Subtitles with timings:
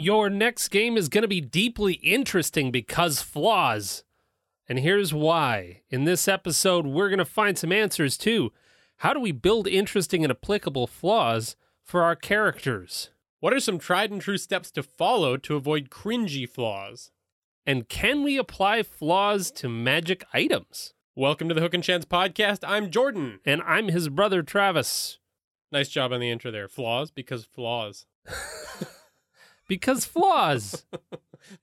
[0.00, 4.02] Your next game is going to be deeply interesting because flaws.
[4.66, 5.82] And here's why.
[5.90, 8.50] In this episode, we're going to find some answers too.
[9.00, 13.10] How do we build interesting and applicable flaws for our characters?
[13.40, 17.10] What are some tried and true steps to follow to avoid cringy flaws?
[17.66, 20.94] And can we apply flaws to magic items?
[21.14, 22.60] Welcome to the Hook and Chance podcast.
[22.66, 23.40] I'm Jordan.
[23.44, 25.18] And I'm his brother, Travis.
[25.70, 26.68] Nice job on the intro there.
[26.68, 28.06] Flaws because flaws.
[29.70, 30.84] because flaws.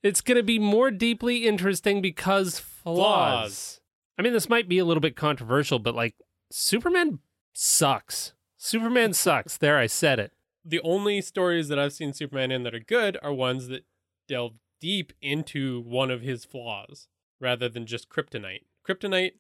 [0.02, 2.95] it's going to be more deeply interesting because flaws.
[2.95, 3.81] Flaws.
[4.17, 6.16] I mean, this might be a little bit controversial, but like
[6.50, 7.19] Superman
[7.53, 8.33] sucks.
[8.58, 9.58] Superman sucks.
[9.58, 10.31] There, I said it.
[10.66, 13.85] The only stories that I've seen Superman in that are good are ones that
[14.28, 18.63] delve deep into one of his flaws rather than just kryptonite.
[18.88, 19.33] Kryptonite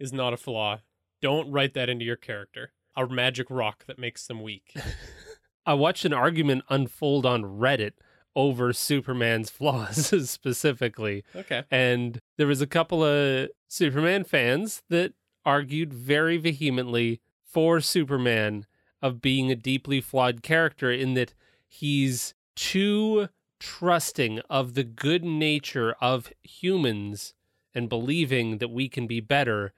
[0.00, 0.80] is not a flaw.
[1.22, 2.72] Don't write that into your character.
[2.96, 4.74] A magic rock that makes them weak.
[5.66, 7.92] I watched an argument unfold on Reddit
[8.38, 11.24] over Superman's flaws specifically.
[11.34, 11.64] Okay.
[11.70, 15.12] And there was a couple of Superman fans that
[15.44, 18.64] argued very vehemently for Superman
[19.02, 21.34] of being a deeply flawed character in that
[21.66, 27.34] he's too trusting of the good nature of humans
[27.74, 29.72] and believing that we can be better.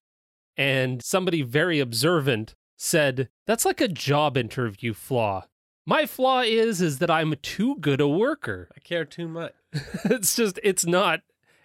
[0.57, 5.47] And somebody very observant said, That's like a job interview flaw.
[5.91, 8.69] My flaw is is that I'm too good a worker.
[8.77, 9.55] I care too much.
[10.05, 11.23] it's just it's not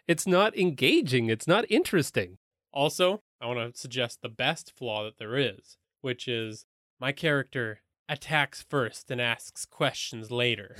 [0.07, 2.39] it's not engaging, it's not interesting.
[2.73, 6.65] Also, I want to suggest the best flaw that there is, which is
[6.99, 10.75] my character attacks first and asks questions later.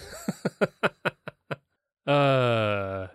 [2.08, 3.10] uh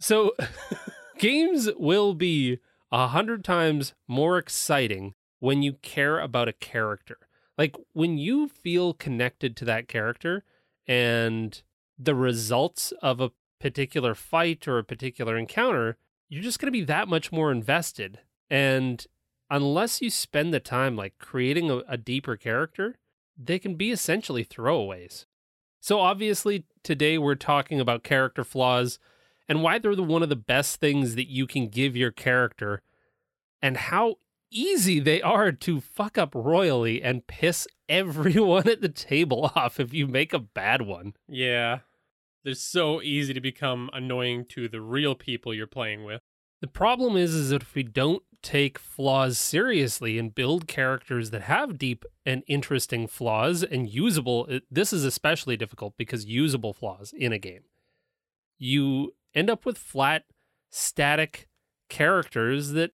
[0.00, 0.34] so
[1.18, 2.58] games will be
[2.90, 7.16] a hundred times more exciting when you care about a character.
[7.58, 10.44] Like when you feel connected to that character
[10.86, 11.62] and
[11.98, 13.30] the results of a
[13.60, 15.96] particular fight or a particular encounter,
[16.28, 18.20] you're just going to be that much more invested.
[18.50, 19.06] And
[19.50, 22.96] unless you spend the time like creating a, a deeper character,
[23.36, 25.26] they can be essentially throwaways.
[25.80, 28.98] So obviously today we're talking about character flaws
[29.48, 32.82] and why they're the, one of the best things that you can give your character
[33.60, 34.16] and how
[34.52, 39.92] easy they are to fuck up royally and piss everyone at the table off if
[39.92, 41.14] you make a bad one.
[41.28, 41.80] Yeah.
[42.44, 46.20] They're so easy to become annoying to the real people you're playing with.
[46.60, 51.42] The problem is is that if we don't take flaws seriously and build characters that
[51.42, 57.12] have deep and interesting flaws and usable uh, this is especially difficult because usable flaws
[57.16, 57.62] in a game.
[58.58, 60.24] You end up with flat
[60.70, 61.48] static
[61.88, 62.90] characters that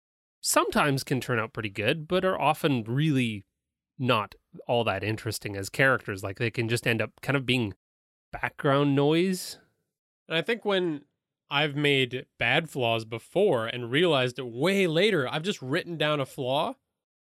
[0.43, 3.45] sometimes can turn out pretty good, but are often really
[3.97, 4.35] not
[4.67, 6.21] all that interesting as characters.
[6.21, 7.73] Like they can just end up kind of being
[8.31, 9.57] background noise.
[10.27, 11.05] And I think when
[11.49, 16.25] I've made bad flaws before and realized it way later, I've just written down a
[16.25, 16.75] flaw,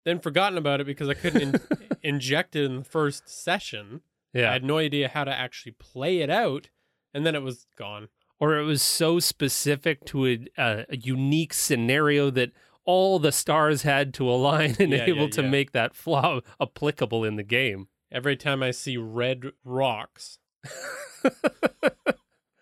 [0.04, 1.60] then forgotten about it because I couldn't in-
[2.02, 4.02] inject it in the first session.
[4.32, 4.50] Yeah.
[4.50, 6.68] I had no idea how to actually play it out,
[7.12, 8.08] and then it was gone.
[8.38, 12.52] Or it was so specific to a, a, a unique scenario that
[12.90, 15.48] all the stars had to align and Yeah, able yeah, to yeah.
[15.48, 17.88] make that flaw applicable in the game.
[18.12, 20.38] Every time I see red rocks,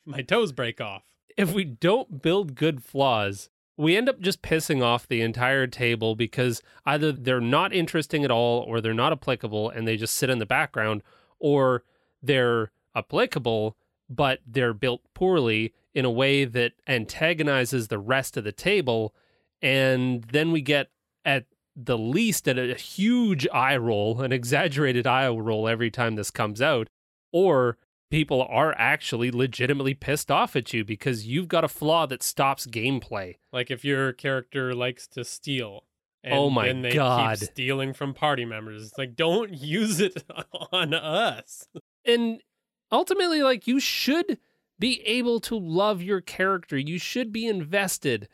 [0.04, 1.02] my toes break off.
[1.36, 6.14] if we don't build good flaws, we end up just pissing off the entire table
[6.16, 10.28] because either they're not interesting at all or they're not applicable and they just sit
[10.30, 11.02] in the background
[11.38, 11.84] or
[12.22, 13.76] they're applicable
[14.10, 19.14] but they're built poorly in a way that antagonizes the rest of the table
[19.62, 20.90] and then we get
[21.24, 21.46] at
[21.76, 26.60] the least at a huge eye roll, an exaggerated eye roll every time this comes
[26.60, 26.88] out
[27.32, 27.76] or
[28.10, 32.66] people are actually legitimately pissed off at you because you've got a flaw that stops
[32.66, 33.36] gameplay.
[33.52, 35.84] Like if your character likes to steal.
[36.24, 37.38] And Oh my then they God.
[37.38, 38.82] Keep stealing from party members.
[38.82, 40.24] It's like don't use it
[40.72, 41.68] on us.
[42.04, 42.42] And
[42.90, 44.38] ultimately, like, you should
[44.78, 46.76] be able to love your character.
[46.78, 48.28] You should be invested.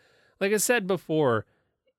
[0.44, 1.46] Like I said before,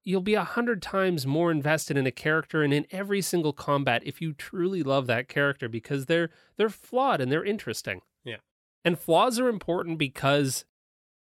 [0.03, 4.03] you'll be a hundred times more invested in a character and in every single combat
[4.05, 8.01] if you truly love that character because they're they're flawed and they're interesting.
[8.23, 8.35] Yeah.
[8.83, 10.63] And flaws are important because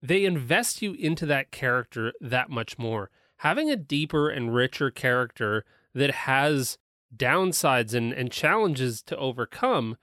[0.03, 3.09] they invest you into that character that much more.
[3.38, 6.76] Having a deeper and richer character that has
[7.17, 9.97] downsides and, and challenges to overcome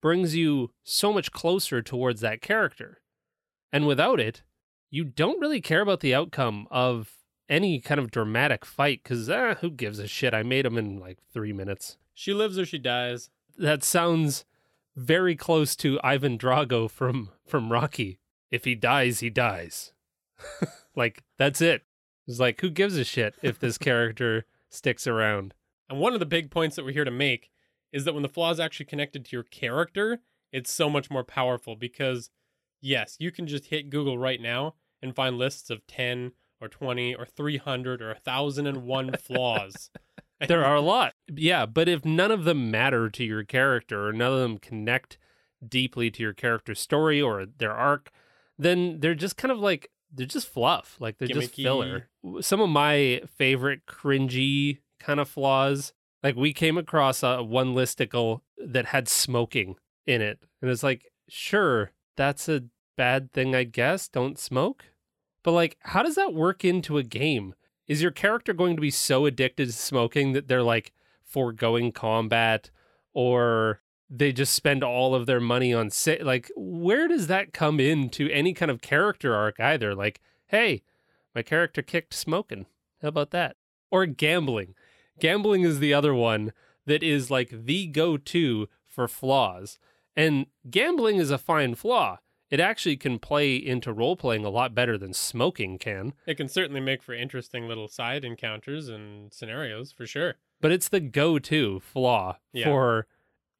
[0.00, 3.00] brings you so much closer towards that character.
[3.72, 4.42] And without it,
[4.90, 7.12] you don't really care about the outcome of
[7.48, 10.34] any kind of dramatic fight because ah, who gives a shit?
[10.34, 11.96] I made him in like three minutes.
[12.14, 13.30] She lives or she dies.
[13.56, 14.44] That sounds
[14.96, 18.18] very close to Ivan Drago from from Rocky.
[18.50, 19.92] If he dies, he dies.
[20.96, 21.82] like that's it.
[22.26, 25.54] It's like who gives a shit if this character sticks around?
[25.88, 27.50] And one of the big points that we're here to make
[27.92, 30.20] is that when the flaw is actually connected to your character,
[30.52, 32.30] it's so much more powerful because
[32.80, 37.14] yes, you can just hit Google right now and find lists of 10 or 20
[37.14, 39.90] or 300 or 1001 flaws.
[40.46, 41.14] there are a lot.
[41.32, 45.18] Yeah, but if none of them matter to your character or none of them connect
[45.66, 48.10] deeply to your character's story or their arc,
[48.58, 50.96] then they're just kind of like they're just fluff.
[51.00, 52.08] Like they're just filler.
[52.40, 55.92] Some of my favorite cringy kind of flaws,
[56.22, 60.40] like we came across a one listicle that had smoking in it.
[60.60, 62.64] And it's like, sure, that's a
[62.98, 64.06] bad thing, I guess.
[64.06, 64.84] Don't smoke.
[65.42, 67.54] But like, how does that work into a game?
[67.88, 70.92] Is your character going to be so addicted to smoking that they're like
[71.24, 72.70] foregoing combat
[73.14, 73.80] or
[74.10, 78.28] they just spend all of their money on sa- like where does that come into
[78.30, 80.82] any kind of character arc either like hey
[81.32, 82.66] my character kicked smoking
[83.00, 83.56] how about that
[83.92, 84.74] or gambling
[85.20, 86.52] gambling is the other one
[86.86, 89.78] that is like the go-to for flaws
[90.16, 92.18] and gambling is a fine flaw.
[92.50, 96.14] It actually can play into role playing a lot better than smoking can.
[96.26, 100.34] It can certainly make for interesting little side encounters and scenarios for sure.
[100.60, 102.64] but it's the go-to flaw Yeah.
[102.66, 103.06] for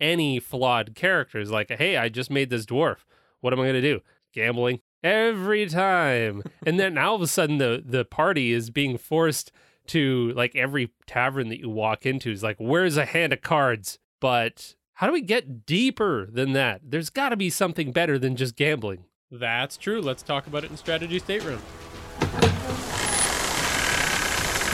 [0.00, 1.50] any flawed characters.
[1.50, 2.98] Like hey i just made this dwarf.
[3.40, 4.00] What am i going to do?
[4.32, 6.42] Gambling every time.
[6.66, 9.52] And then now all of a sudden the the party is being forced
[9.86, 13.98] to like every tavern that you walk into is like where's a hand of cards?
[14.20, 18.36] But how do we get deeper than that there's got to be something better than
[18.36, 20.00] just gambling That's true.
[20.00, 21.62] Let's talk about it in Strategy Stateroom.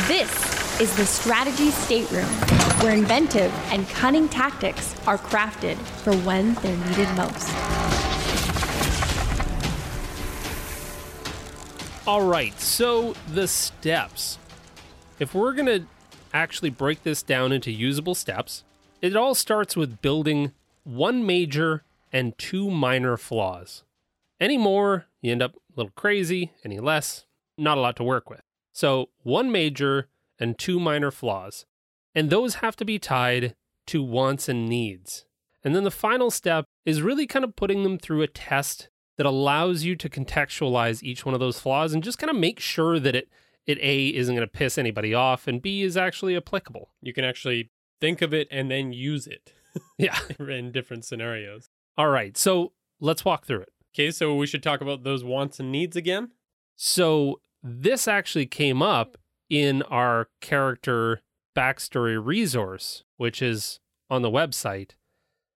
[0.09, 2.25] This is the Strategy Stateroom,
[2.81, 7.55] where inventive and cunning tactics are crafted for when they're needed most.
[12.07, 14.39] All right, so the steps.
[15.19, 15.87] If we're going to
[16.33, 18.65] actually break this down into usable steps,
[19.03, 20.53] it all starts with building
[20.85, 21.83] one major
[22.13, 23.83] and two minor flaws.
[24.41, 26.53] Any more, you end up a little crazy.
[26.65, 27.27] Any less,
[27.59, 28.41] not a lot to work with.
[28.73, 30.09] So, one major
[30.39, 31.65] and two minor flaws.
[32.15, 33.55] And those have to be tied
[33.89, 35.25] to wants and needs.
[35.65, 39.27] And then the final step is really kind of putting them through a test that
[39.27, 42.99] allows you to contextualize each one of those flaws and just kind of make sure
[43.01, 43.29] that it
[43.67, 46.91] it A isn't going to piss anybody off and B is actually applicable.
[47.03, 47.71] You can actually
[48.01, 49.53] think of it and then use it
[49.99, 50.19] Yeah.
[50.39, 51.69] in different scenarios.
[51.97, 52.37] All right.
[52.37, 53.73] So, let's walk through it.
[53.95, 56.31] Okay, so we should talk about those wants and needs again.
[56.77, 59.17] So, this actually came up
[59.49, 61.23] in our character
[61.57, 64.91] backstory resource, which is on the website.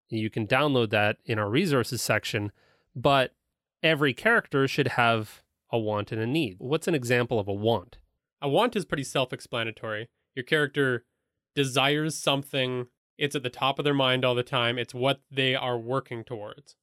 [0.08, 2.50] You can download that in our resources section,
[2.96, 3.34] but
[3.82, 6.56] every character should have a want and a need.
[6.58, 7.98] What's an example of a want?
[8.42, 10.08] A want is pretty self explanatory.
[10.34, 11.04] Your character
[11.54, 12.86] desires something,
[13.18, 16.24] it's at the top of their mind all the time, it's what they are working
[16.24, 16.76] towards.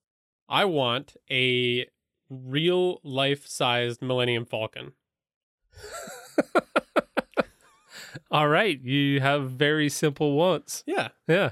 [0.50, 1.88] I want a
[2.30, 4.94] real life sized Millennium Falcon.
[8.32, 10.84] All right, you have very simple wants.
[10.86, 11.52] Yeah, Yeah.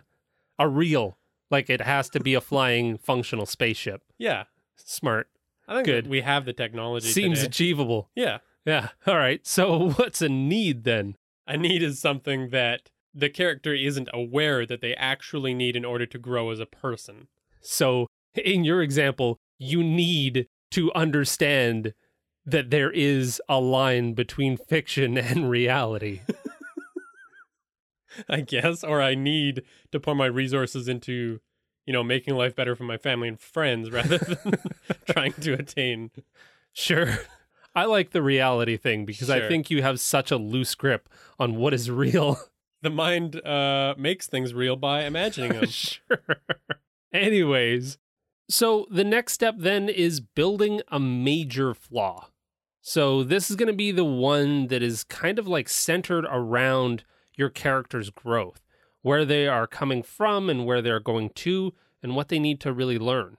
[0.57, 1.17] A real,
[1.51, 4.01] like it has to be a flying functional spaceship.
[4.17, 4.45] yeah.
[4.77, 5.27] Smart.
[5.67, 6.07] I think Good.
[6.07, 7.07] we have the technology.
[7.09, 7.47] Seems today.
[7.47, 8.09] achievable.
[8.15, 8.39] yeah.
[8.65, 8.89] Yeah.
[9.07, 9.45] All right.
[9.47, 11.15] So, what's a need then?
[11.47, 16.05] A need is something that the character isn't aware that they actually need in order
[16.05, 17.27] to grow as a person.
[17.61, 21.93] So, in your example, you need to understand
[22.45, 26.21] that there is a line between fiction and reality.
[28.29, 31.39] I guess, or I need to pour my resources into,
[31.85, 34.53] you know, making life better for my family and friends rather than
[35.09, 36.11] trying to attain.
[36.73, 37.19] sure.
[37.73, 41.55] I like the reality thing because I think you have such a loose grip on
[41.55, 42.39] what is real.
[42.85, 45.65] The mind uh, makes things real by imagining them.
[45.65, 46.19] sure.
[47.11, 47.97] Anyways,
[48.47, 52.27] so the next step then is building a major flaw.
[52.81, 57.05] So this is going to be the one that is kind of like centered around
[57.35, 58.61] your character's growth,
[59.01, 61.73] where they are coming from and where they're going to
[62.03, 63.37] and what they need to really learn.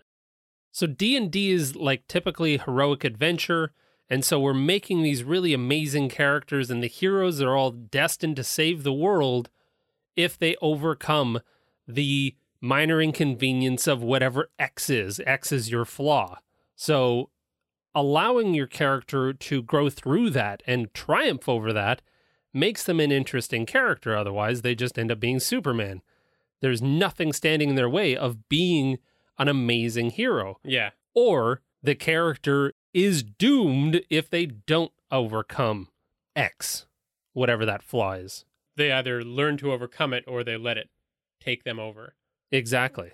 [0.72, 3.70] So D&D is like typically heroic adventure
[4.08, 8.44] And so we're making these really amazing characters, and the heroes are all destined to
[8.44, 9.50] save the world
[10.14, 11.40] if they overcome
[11.88, 15.20] the minor inconvenience of whatever X is.
[15.26, 16.38] X is your flaw.
[16.74, 17.30] So
[17.94, 22.02] allowing your character to grow through that and triumph over that
[22.52, 24.16] makes them an interesting character.
[24.16, 26.02] Otherwise, they just end up being Superman.
[26.60, 28.98] There's nothing standing in their way of being
[29.38, 30.58] an amazing hero.
[30.64, 30.90] Yeah.
[31.14, 35.88] Or the character is doomed if they don't overcome
[36.34, 36.86] X,
[37.34, 38.46] whatever that flaw is.
[38.74, 40.88] They either learn to overcome it or they let it
[41.38, 42.14] take them over.
[42.50, 43.10] Exactly.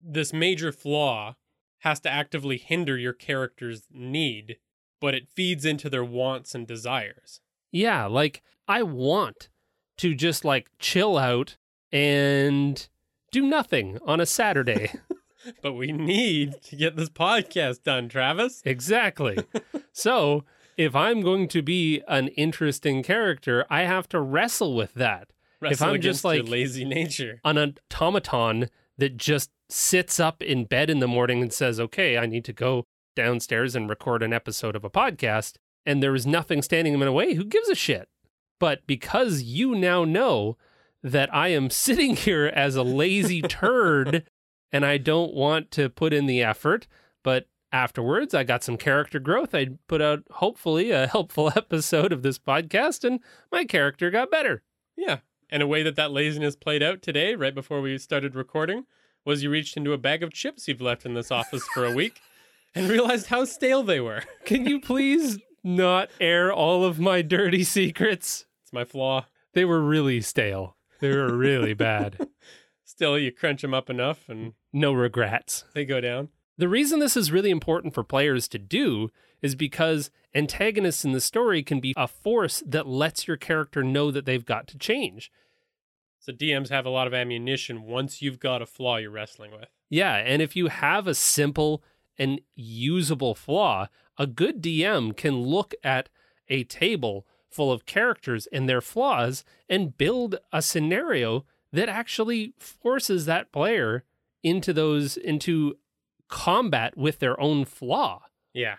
[0.00, 1.34] This major flaw
[1.80, 4.58] has to actively hinder your character's need,
[5.00, 7.40] but it feeds into their wants and desires.
[7.72, 9.48] Yeah, like I want
[9.98, 11.56] to just like chill out
[11.90, 12.88] and
[13.32, 14.92] do nothing on a Saturday.
[15.62, 18.62] But we need to get this podcast done, Travis.
[18.64, 19.38] exactly.
[19.92, 20.44] so,
[20.76, 25.28] if I'm going to be an interesting character, I have to wrestle with that.
[25.60, 27.40] Wrestle if I'm just like- lazy nature.
[27.44, 32.26] An automaton that just sits up in bed in the morning and says, okay, I
[32.26, 32.84] need to go
[33.14, 37.10] downstairs and record an episode of a podcast, and there is nothing standing in my
[37.10, 38.08] way, who gives a shit?
[38.60, 40.56] But because you now know
[41.02, 44.24] that I am sitting here as a lazy turd
[44.72, 46.86] and I don't want to put in the effort,
[47.22, 49.54] but afterwards I got some character growth.
[49.54, 53.20] I put out hopefully a helpful episode of this podcast and
[53.52, 54.62] my character got better.
[54.96, 55.18] Yeah.
[55.50, 58.84] And a way that that laziness played out today, right before we started recording,
[59.24, 61.94] was you reached into a bag of chips you've left in this office for a
[61.94, 62.20] week
[62.74, 64.22] and realized how stale they were.
[64.44, 68.46] Can you please not air all of my dirty secrets?
[68.62, 69.26] It's my flaw.
[69.52, 70.76] They were really stale.
[71.00, 72.28] They were really bad.
[72.86, 75.64] Still, you crunch them up enough and No regrets.
[75.74, 76.28] they go down.
[76.56, 79.10] The reason this is really important for players to do
[79.42, 84.10] is because antagonists in the story can be a force that lets your character know
[84.10, 85.30] that they've got to change.
[86.18, 89.68] So DMs have a lot of ammunition once you've got a flaw you're wrestling with.
[89.90, 91.82] Yeah, and if you have a simple
[92.16, 96.08] and usable flaw, a good DM can look at
[96.48, 101.44] a table full of characters and their flaws and build a scenario
[101.76, 104.04] that actually forces that player
[104.42, 105.76] into those into
[106.28, 108.22] combat with their own flaw.
[108.52, 108.76] Yeah.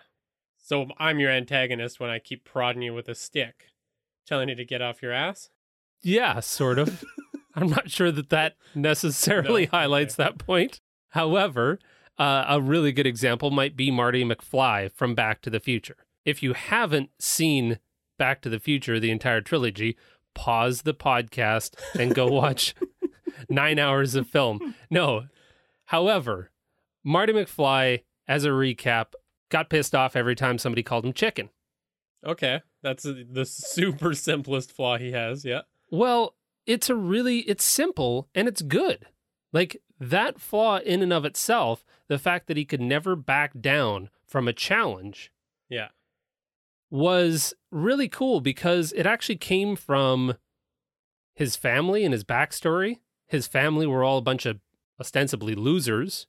[0.57, 3.67] So I'm your antagonist when I keep prodding you with a stick,
[4.25, 5.49] telling you to get off your ass.
[6.01, 7.03] Yeah, sort of.
[7.55, 10.81] I'm not sure that that necessarily No, highlights that point.
[11.09, 11.79] However,
[12.19, 15.97] uh, a really good example might be Marty McFly from Back to the Future.
[16.25, 17.79] If you haven't seen
[18.19, 19.95] Back to the Future, the entire trilogy,
[20.37, 22.75] pause the podcast and go watch
[23.49, 24.75] nine hours of film.
[24.89, 25.23] No.
[25.85, 26.51] However,
[27.03, 29.07] Marty McFly, as a recap,
[29.49, 31.49] got pissed off every time somebody called him chicken.
[32.25, 32.61] Okay.
[32.83, 35.43] That's the super simplest flaw he has.
[35.43, 35.61] Yeah.
[35.89, 39.07] Well, it's a really it's simple and it's good.
[39.53, 44.09] Like that flaw in and of itself, the fact that he could never back down
[44.25, 45.31] from a challenge
[45.69, 45.87] Yeah.
[46.89, 50.35] Was really cool because it actually came from
[51.35, 52.99] his family and his backstory.
[53.27, 54.59] His family were all a bunch of
[54.99, 56.27] ostensibly losers,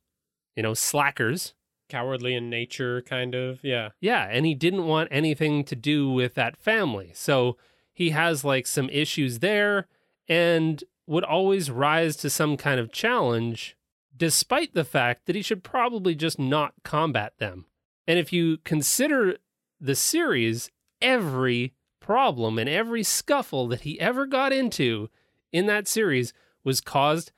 [0.56, 1.54] you know, slackers.
[1.88, 3.60] Cowardly in nature, kind of.
[3.62, 3.90] Yeah.
[4.00, 7.12] Yeah, and he didn't want anything to do with that family.
[7.14, 7.56] So
[7.92, 9.86] he has like some issues there
[10.28, 13.76] and would always rise to some kind of challenge,
[14.14, 17.64] despite the fact that he should probably just not combat them.
[18.06, 19.38] And if you consider
[19.80, 20.70] the series,
[21.00, 25.08] every problem and every scuffle that he ever got into
[25.52, 26.32] in that series
[26.64, 27.32] was caused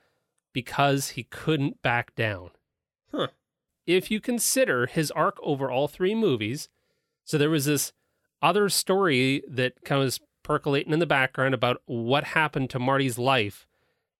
[0.53, 2.49] because he couldn't back down
[3.11, 3.27] Huh.
[3.85, 6.69] if you consider his arc over all three movies,
[7.23, 7.93] so there was this
[8.41, 13.17] other story that kind of was percolating in the background about what happened to Marty's
[13.17, 13.67] life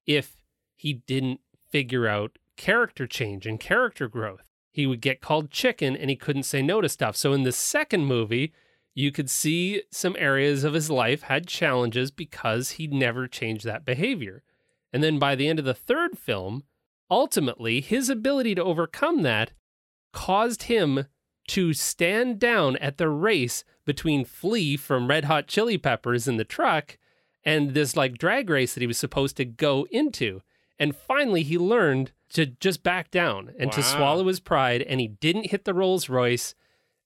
[0.05, 0.37] if
[0.75, 4.50] he didn't figure out character change and character growth.
[4.71, 7.15] He would get called chicken and he couldn't say no to stuff.
[7.15, 8.53] So in the second movie,
[8.93, 13.85] you could see some areas of his life had challenges because he never changed that
[13.85, 14.43] behavior.
[14.93, 16.63] And then by the end of the third film,
[17.09, 19.51] ultimately his ability to overcome that
[20.13, 21.05] caused him
[21.47, 26.45] to stand down at the race between Flea from Red Hot Chili Peppers in the
[26.45, 26.97] truck
[27.43, 30.41] and this like drag race that he was supposed to go into.
[30.81, 35.07] And finally he learned to just back down and to swallow his pride and he
[35.09, 36.55] didn't hit the Rolls Royce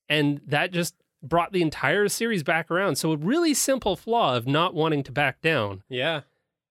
[0.07, 2.95] and that just brought the entire series back around.
[2.95, 6.21] So a really simple flaw of not wanting to back down Yeah.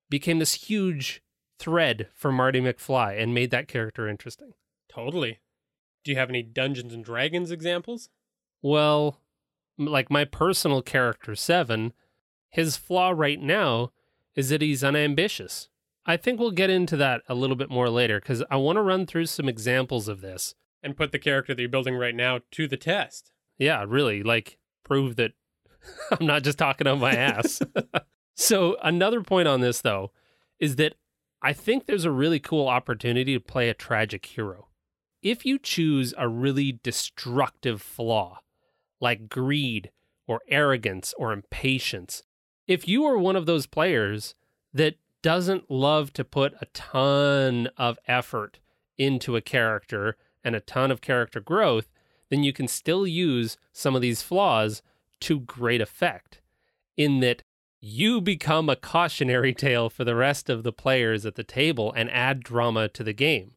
[0.09, 1.21] became this huge
[1.59, 4.55] thread for Marty McFly and made that character interesting.
[4.89, 5.41] Totally.
[6.05, 8.09] Do you have any Dungeons and Dragons examples?
[8.63, 9.21] Well,
[9.77, 11.93] like my personal character, Seven,
[12.49, 13.91] his flaw right now
[14.37, 15.69] is that he's unambitious.
[16.07, 18.83] I think we'll get into that a little bit more later because I want to
[18.83, 20.55] run through some examples of this.
[20.83, 23.33] And put the character that you're building right now to the test.
[23.57, 25.33] Yeah, really, like prove that
[26.11, 27.61] I'm not just talking on my ass.
[28.35, 30.13] so, another point on this, though,
[30.59, 30.95] is that
[31.43, 34.69] I think there's a really cool opportunity to play a tragic hero.
[35.23, 38.41] If you choose a really destructive flaw,
[39.01, 39.91] like greed
[40.27, 42.23] or arrogance or impatience,
[42.67, 44.35] if you are one of those players
[44.73, 48.59] that doesn't love to put a ton of effort
[48.99, 51.89] into a character and a ton of character growth,
[52.29, 54.83] then you can still use some of these flaws
[55.21, 56.43] to great effect
[56.95, 57.43] in that
[57.81, 62.11] you become a cautionary tale for the rest of the players at the table and
[62.11, 63.53] add drama to the game.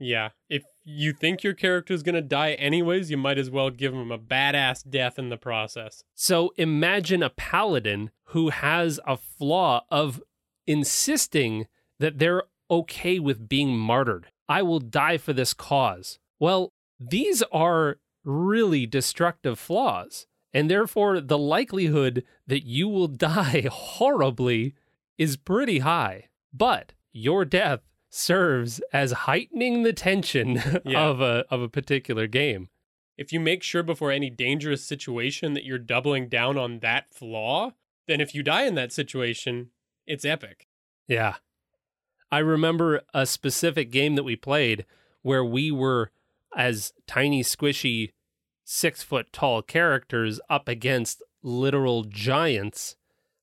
[0.00, 0.30] Yeah.
[0.48, 3.94] If you think your character is going to die anyways, you might as well give
[3.94, 6.02] him a badass death in the process.
[6.16, 10.20] So imagine a paladin who has a flaw of
[10.66, 11.66] insisting
[11.98, 14.28] that they're okay with being martyred.
[14.48, 16.18] I will die for this cause.
[16.40, 20.26] Well, these are really destructive flaws.
[20.54, 24.74] And therefore, the likelihood that you will die horribly
[25.18, 26.28] is pretty high.
[26.52, 31.06] But your death serves as heightening the tension Yeah.
[31.06, 32.68] of a of a particular game.
[33.16, 37.72] If you make sure before any dangerous situation that you're doubling down on that flaw,
[38.08, 39.70] then if you die in that situation,
[40.06, 40.66] it's epic.
[41.06, 41.36] Yeah.
[42.30, 44.86] I remember a specific game that we played
[45.22, 46.10] where we were
[46.56, 48.12] as tiny, squishy,
[48.64, 52.96] six foot tall characters up against literal giants,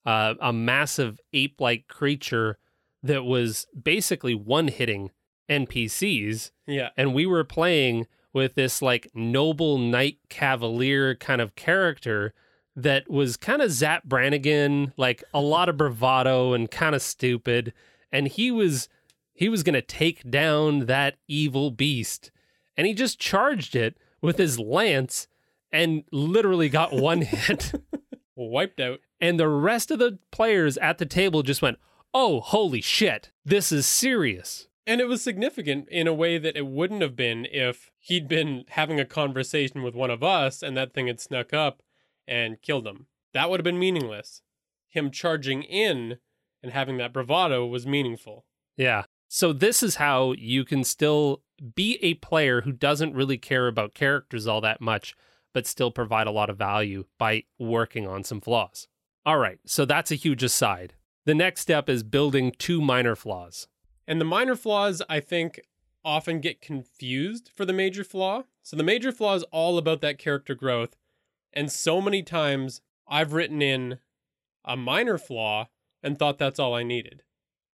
[0.06, 2.58] uh, a massive ape like creature
[3.04, 5.12] that was basically one hitting
[5.50, 6.52] NPCs.
[6.68, 6.90] Yeah.
[6.98, 12.34] And we were playing with this like noble knight cavalier kind of character
[12.84, 17.74] that was kind of Zap Brannigan, like a lot of bravado and kind of stupid.
[18.12, 18.90] And he was
[19.34, 22.32] he was gonna take down that evil beast.
[22.76, 25.28] And he just charged it with his lance
[25.72, 27.74] and literally got one hit.
[28.36, 29.00] Wiped out.
[29.20, 31.78] And the rest of the players at the table just went,
[32.14, 34.68] Oh, holy shit, this is serious.
[34.88, 38.64] And it was significant in a way that it wouldn't have been if he'd been
[38.70, 41.84] having a conversation with one of us and that thing had snuck up
[42.30, 43.08] and killed him.
[43.34, 44.44] That would have been meaningless.
[44.88, 46.20] Him charging in
[46.64, 48.46] and having that bravado was meaningful.
[48.78, 49.04] Yeah.
[49.28, 51.42] So this is how you can still
[51.76, 55.16] be a player who doesn't really care about characters all that much,
[55.54, 58.88] but still provide a lot of value by working on some flaws.
[59.26, 59.60] All right.
[59.66, 60.94] So that's a huge aside.
[61.26, 63.68] The next step is building two minor flaws.
[64.08, 65.60] And the minor flaws, I think,
[66.04, 68.44] often get confused for the major flaw.
[68.64, 70.96] So the major flaw is all about that character growth.
[71.54, 74.00] And so many times I've written in
[74.64, 75.70] a minor flaw
[76.04, 77.24] and thought that's all I needed.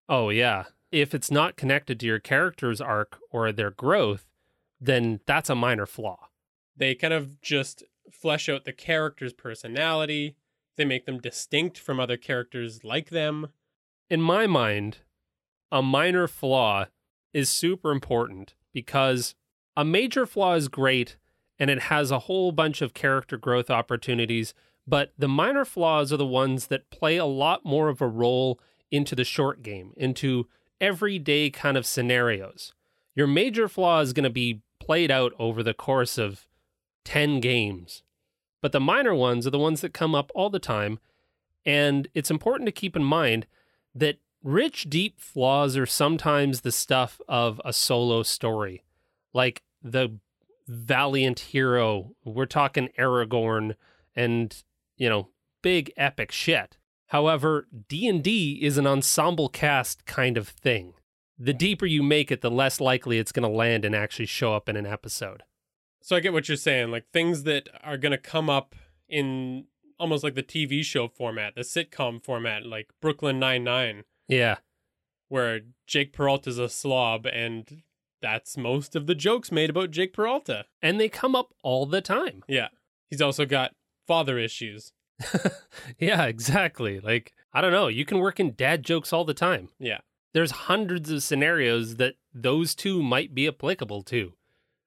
[0.09, 0.65] Oh, yeah.
[0.91, 4.25] If it's not connected to your character's arc or their growth,
[4.79, 6.27] then that's a minor flaw.
[6.75, 10.35] They kind of just flesh out the character's personality,
[10.75, 13.47] they make them distinct from other characters like them.
[14.09, 14.97] in my mind,
[15.71, 16.87] a minor flaw
[17.33, 19.35] is super important because
[19.77, 21.15] a major flaw is great
[21.61, 24.55] and it has a whole bunch of character growth opportunities,
[24.87, 28.59] but the minor flaws are the ones that play a lot more of a role
[28.89, 30.47] into the short game, into
[30.81, 32.73] everyday kind of scenarios.
[33.13, 36.47] Your major flaw is going to be played out over the course of
[37.05, 38.01] 10 games,
[38.59, 40.97] but the minor ones are the ones that come up all the time.
[41.63, 43.45] And it's important to keep in mind
[43.93, 48.83] that rich, deep flaws are sometimes the stuff of a solo story,
[49.31, 50.17] like the
[50.71, 52.11] valiant hero.
[52.23, 53.75] We're talking Aragorn
[54.15, 54.63] and,
[54.97, 55.29] you know,
[55.61, 56.77] big epic shit.
[57.07, 60.93] However, D&D is an ensemble cast kind of thing.
[61.37, 64.53] The deeper you make it, the less likely it's going to land and actually show
[64.53, 65.43] up in an episode.
[66.01, 68.75] So I get what you're saying, like things that are going to come up
[69.09, 69.65] in
[69.99, 74.57] almost like the TV show format, the sitcom format, like Brooklyn Nine-Nine, Yeah.
[75.27, 77.83] where Jake Peralta's a slob and
[78.21, 80.65] that's most of the jokes made about Jake Peralta.
[80.81, 82.43] And they come up all the time.
[82.47, 82.67] Yeah.
[83.09, 83.73] He's also got
[84.07, 84.93] father issues.
[85.99, 86.99] yeah, exactly.
[86.99, 89.69] Like, I don't know, you can work in dad jokes all the time.
[89.79, 89.99] Yeah.
[90.33, 94.33] There's hundreds of scenarios that those two might be applicable to.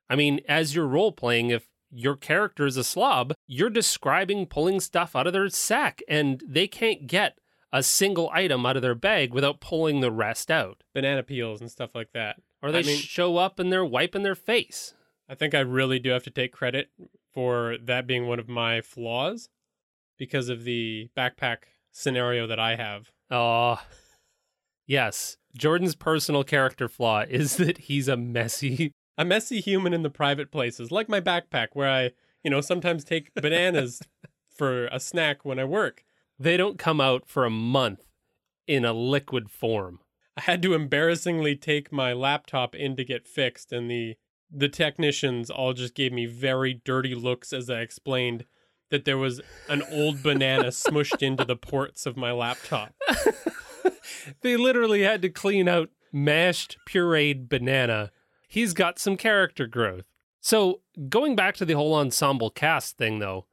[0.09, 4.81] I mean, as you're role playing, if your character is a slob, you're describing pulling
[4.81, 7.39] stuff out of their sack, and they can't get
[7.75, 10.85] a single item out of their bag without pulling the rest out.
[10.95, 12.37] Banana peels and stuff like that.
[12.63, 14.95] Or they I mean- show up and they're wiping their face.
[15.29, 16.91] I think I really do have to take credit
[17.33, 19.49] for that being one of my flaws
[20.19, 23.11] because of the backpack scenario that I have.
[23.29, 23.81] Oh,
[24.87, 25.37] yes.
[25.57, 28.93] Jordan's personal character flaw is that he's a messy.
[29.19, 32.11] A messy human in the private places, like my backpack, where I,
[32.45, 34.01] you know, sometimes take bananas
[34.57, 36.05] for a snack when I work.
[36.39, 38.05] They don't come out for a month
[38.67, 40.01] in a liquid form.
[40.37, 44.17] I had to embarrassingly take my laptop in to get fixed, and the
[44.51, 48.45] the technicians all just gave me very dirty looks as I explained
[48.91, 52.95] that there was an old banana smushed into the ports of my laptop.
[54.43, 58.13] they literally had to clean out mashed pureed banana.
[58.49, 60.05] He's got some character growth.
[60.41, 63.47] So, going back to the whole ensemble cast thing though,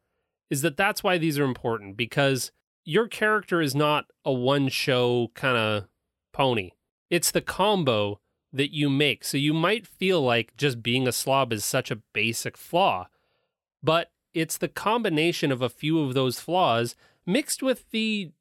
[0.50, 2.52] is that that's why these are important because
[2.84, 5.88] your character is not a one show kind of
[6.32, 6.72] pony.
[7.10, 8.20] It's the combo
[8.54, 9.24] that you make.
[9.24, 13.08] So you might feel like just being a slob is such a basic flaw,
[13.82, 18.32] but it's the combination of a few of those flaws mixed with the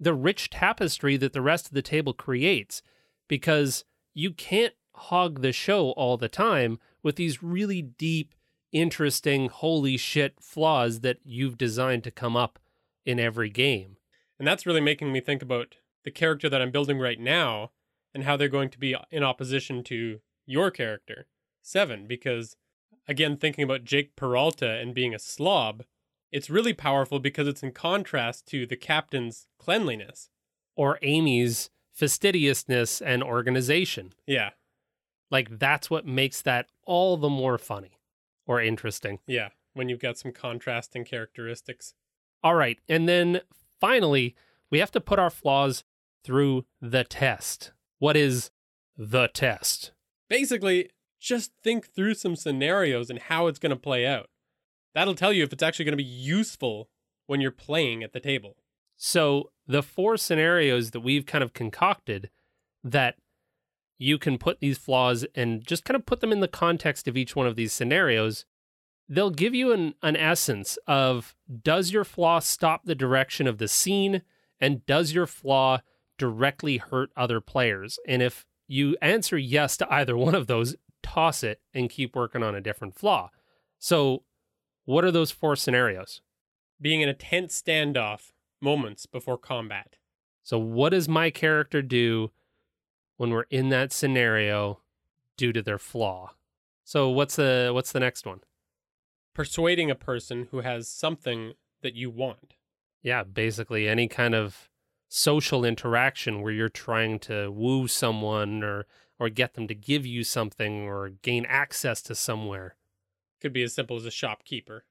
[0.00, 2.82] the rich tapestry that the rest of the table creates
[3.26, 3.84] because
[4.14, 8.32] you can't hog the show all the time with these really deep
[8.70, 12.60] interesting holy shit flaws that you've designed to come up
[13.08, 13.96] in every game.
[14.38, 17.70] And that's really making me think about the character that I'm building right now
[18.12, 21.26] and how they're going to be in opposition to your character,
[21.62, 22.54] Seven, because
[23.08, 25.84] again, thinking about Jake Peralta and being a slob,
[26.30, 30.28] it's really powerful because it's in contrast to the captain's cleanliness.
[30.76, 34.12] Or Amy's fastidiousness and organization.
[34.26, 34.50] Yeah.
[35.30, 37.98] Like that's what makes that all the more funny
[38.46, 39.20] or interesting.
[39.26, 39.48] Yeah.
[39.72, 41.94] When you've got some contrasting characteristics.
[42.42, 42.78] All right.
[42.88, 43.40] And then
[43.80, 44.34] finally,
[44.70, 45.84] we have to put our flaws
[46.24, 47.72] through the test.
[47.98, 48.50] What is
[48.96, 49.92] the test?
[50.28, 54.28] Basically, just think through some scenarios and how it's going to play out.
[54.94, 56.88] That'll tell you if it's actually going to be useful
[57.26, 58.56] when you're playing at the table.
[58.96, 62.30] So, the four scenarios that we've kind of concocted
[62.82, 63.16] that
[63.98, 67.16] you can put these flaws and just kind of put them in the context of
[67.16, 68.44] each one of these scenarios,
[69.08, 73.68] they'll give you an, an essence of does your flaw stop the direction of the
[73.68, 74.22] scene
[74.60, 75.80] and does your flaw
[76.18, 77.98] directly hurt other players?
[78.06, 82.42] And if you answer yes to either one of those, toss it and keep working
[82.42, 83.30] on a different flaw.
[83.78, 84.24] So,
[84.84, 86.22] what are those four scenarios?
[86.80, 89.96] Being in a tense standoff moments before combat.
[90.42, 92.30] So, what does my character do
[93.16, 94.80] when we're in that scenario
[95.36, 96.32] due to their flaw?
[96.84, 98.40] So, what's the what's the next one?
[99.38, 102.54] Persuading a person who has something that you want.
[103.02, 104.68] Yeah, basically any kind of
[105.08, 110.24] social interaction where you're trying to woo someone or or get them to give you
[110.24, 112.74] something or gain access to somewhere.
[113.40, 114.82] Could be as simple as a shopkeeper.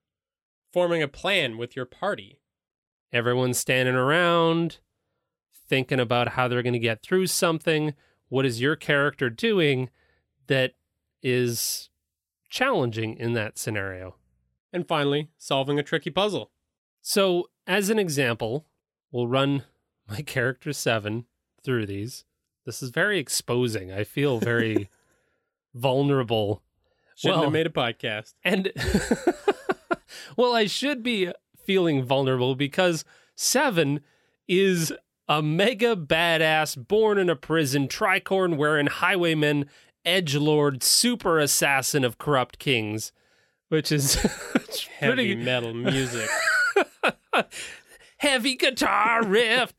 [0.72, 2.40] Forming a plan with your party.
[3.12, 4.78] Everyone's standing around,
[5.68, 7.96] thinking about how they're going to get through something.
[8.30, 9.90] What is your character doing
[10.48, 10.76] that
[11.22, 11.90] is
[12.50, 14.16] challenging in that scenario?
[14.73, 16.51] And finally, solving a tricky puzzle.
[17.01, 18.65] So, as an example,
[19.12, 19.63] we'll run
[20.10, 21.25] my character seven
[21.63, 22.25] through these.
[22.65, 23.91] This is very exposing.
[23.91, 24.89] I feel very
[25.73, 26.63] vulnerable.
[27.15, 28.34] Shouldn't Well- have made a podcast.
[28.43, 28.71] And
[30.38, 31.32] well, I should be
[31.65, 33.03] feeling vulnerable because
[33.39, 34.01] Seven
[34.47, 34.91] is
[35.30, 39.69] a mega badass, born in a prison, tricorn wearing highwayman,
[40.03, 43.12] edge lord, super assassin of corrupt kings,
[43.69, 46.30] which is Heavy pretty metal music.
[48.17, 49.73] heavy guitar riff.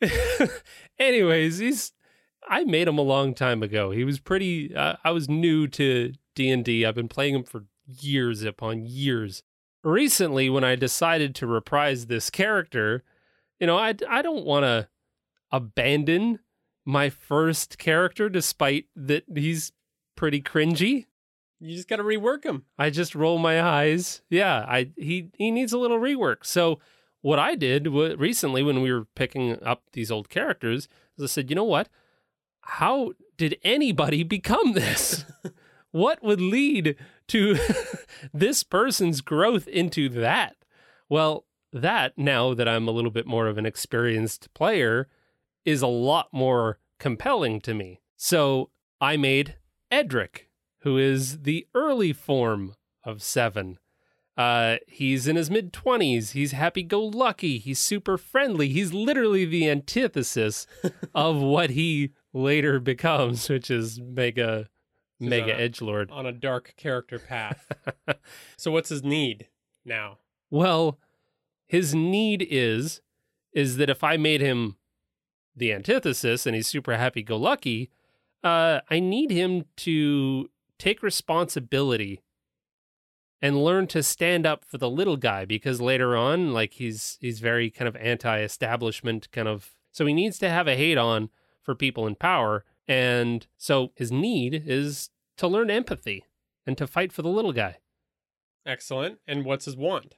[0.98, 1.92] Anyways, he's
[2.48, 3.90] I made him a long time ago.
[3.90, 6.86] He was pretty uh, I was new to D&D.
[6.86, 9.42] I've been playing him for years upon years.
[9.84, 13.04] Recently when I decided to reprise this character,
[13.58, 14.88] you know, I I don't want to
[15.52, 16.40] abandon
[16.84, 19.72] my first character despite that he's
[20.16, 21.06] pretty cringy.
[21.60, 22.64] You just got to rework him.
[22.78, 24.22] I just roll my eyes.
[24.30, 26.44] Yeah, I he he needs a little rework.
[26.44, 26.80] So
[27.22, 31.26] what I did wa- recently when we were picking up these old characters is I
[31.26, 31.88] said, you know what?
[32.62, 35.24] How did anybody become this?
[35.92, 36.96] what would lead
[37.28, 37.58] to
[38.32, 40.56] this person's growth into that?
[41.08, 45.08] Well, that now that I'm a little bit more of an experienced player
[45.64, 48.00] is a lot more compelling to me.
[48.16, 48.70] So
[49.00, 49.56] I made
[49.90, 50.49] Edric,
[50.80, 53.78] who is the early form of Seven.
[54.36, 56.32] Uh, he's in his mid 20s.
[56.32, 57.58] He's happy go lucky.
[57.58, 58.68] He's super friendly.
[58.68, 60.66] He's literally the antithesis
[61.14, 64.68] of what he later becomes, which is mega
[65.18, 66.10] mega uh, edge lord.
[66.10, 67.70] on a dark character path.
[68.56, 69.48] so what's his need
[69.84, 70.18] now?
[70.50, 70.98] Well,
[71.66, 73.02] his need is
[73.52, 74.76] is that if I made him
[75.54, 77.90] the antithesis and he's super happy go lucky,
[78.42, 80.48] uh, I need him to
[80.80, 82.22] take responsibility
[83.42, 87.40] and learn to stand up for the little guy because later on, like he's he's
[87.40, 91.30] very kind of anti-establishment kind of so he needs to have a hate on
[91.62, 92.64] for people in power.
[92.86, 96.24] And so his need is to learn empathy
[96.66, 97.78] and to fight for the little guy.
[98.66, 99.18] Excellent.
[99.26, 100.16] And what's his want?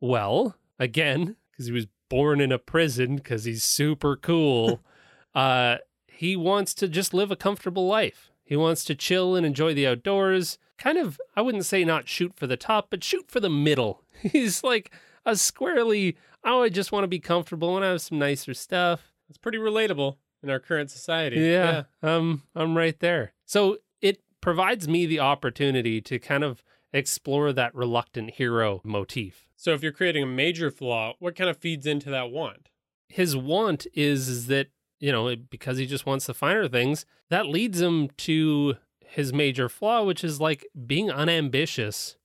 [0.00, 4.80] Well, again, because he was born in a prison because he's super cool,
[5.34, 8.31] uh, he wants to just live a comfortable life.
[8.44, 10.58] He wants to chill and enjoy the outdoors.
[10.78, 14.02] Kind of, I wouldn't say not shoot for the top, but shoot for the middle.
[14.20, 14.92] He's like
[15.24, 19.12] a squarely, oh, I just want to be comfortable and have some nicer stuff.
[19.28, 21.40] It's pretty relatable in our current society.
[21.40, 23.32] Yeah, um, I'm right there.
[23.44, 29.48] So it provides me the opportunity to kind of explore that reluctant hero motif.
[29.56, 32.68] So if you're creating a major flaw, what kind of feeds into that want?
[33.12, 34.68] his want is, is that
[35.02, 39.68] you know because he just wants the finer things that leads him to his major
[39.68, 42.16] flaw which is like being unambitious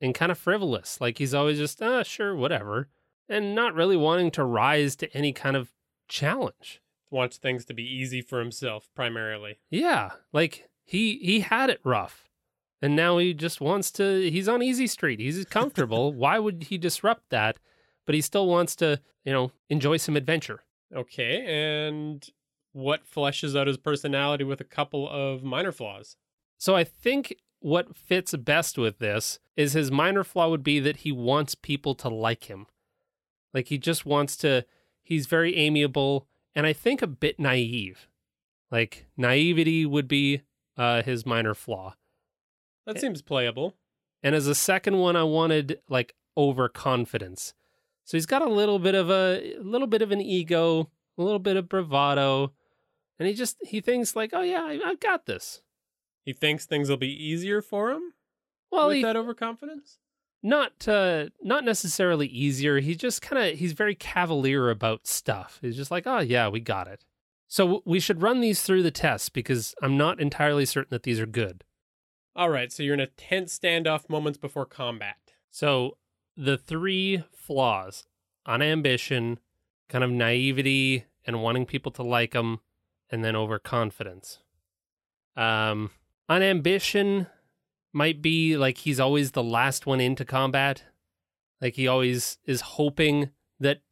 [0.00, 1.00] and kind of frivolous.
[1.00, 2.88] Like he's always just ah sure whatever
[3.28, 5.70] and not really wanting to rise to any kind of
[6.08, 6.82] challenge.
[7.10, 9.58] Wants things to be easy for himself primarily.
[9.70, 12.28] yeah like he he had it rough
[12.80, 15.20] and now he just wants to he's on easy street.
[15.20, 16.12] He's comfortable.
[16.12, 17.58] Why would he disrupt that?
[18.06, 22.26] But he still wants to you know enjoy some adventure Okay, and
[22.72, 26.16] what fleshes out his personality with a couple of minor flaws?
[26.58, 30.98] So I think what fits best with this is his minor flaw would be that
[30.98, 32.66] he wants people to like him.
[33.54, 34.64] Like he just wants to
[35.02, 38.08] he's very amiable and I think a bit naive.
[38.70, 40.42] Like naivety would be
[40.76, 41.94] uh his minor flaw.
[42.86, 43.74] That seems playable.
[44.22, 47.54] And as a second one I wanted like overconfidence.
[48.04, 51.22] So he's got a little bit of a, a little bit of an ego, a
[51.22, 52.52] little bit of bravado,
[53.18, 55.62] and he just he thinks like, "Oh yeah, I, I've got this."
[56.24, 58.14] He thinks things will be easier for him
[58.70, 59.98] Well, with he, that overconfidence.
[60.42, 65.76] not uh not necessarily easier he's just kind of he's very cavalier about stuff he's
[65.76, 67.04] just like oh yeah we got it
[67.48, 71.18] so we should run these through the tests because i'm not entirely certain that these
[71.20, 71.64] are good
[72.36, 75.16] All right, so you're in a tense standoff moments before combat.
[75.50, 75.96] so
[76.36, 78.06] the three flaws
[78.46, 79.38] on ambition
[79.88, 82.60] kind of naivety and wanting people to like him
[83.10, 84.38] and then overconfidence
[85.36, 85.90] um
[86.28, 87.26] on ambition
[87.92, 90.84] might be like he's always the last one into combat.
[91.60, 93.82] Like he always is hoping that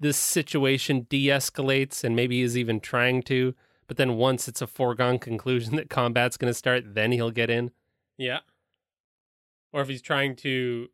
[0.00, 3.54] this situation de escalates and maybe is even trying to.
[3.86, 7.50] But then once it's a foregone conclusion that combat's going to start, then he'll get
[7.50, 7.72] in.
[8.16, 8.40] Yeah.
[9.72, 10.88] Or if he's trying to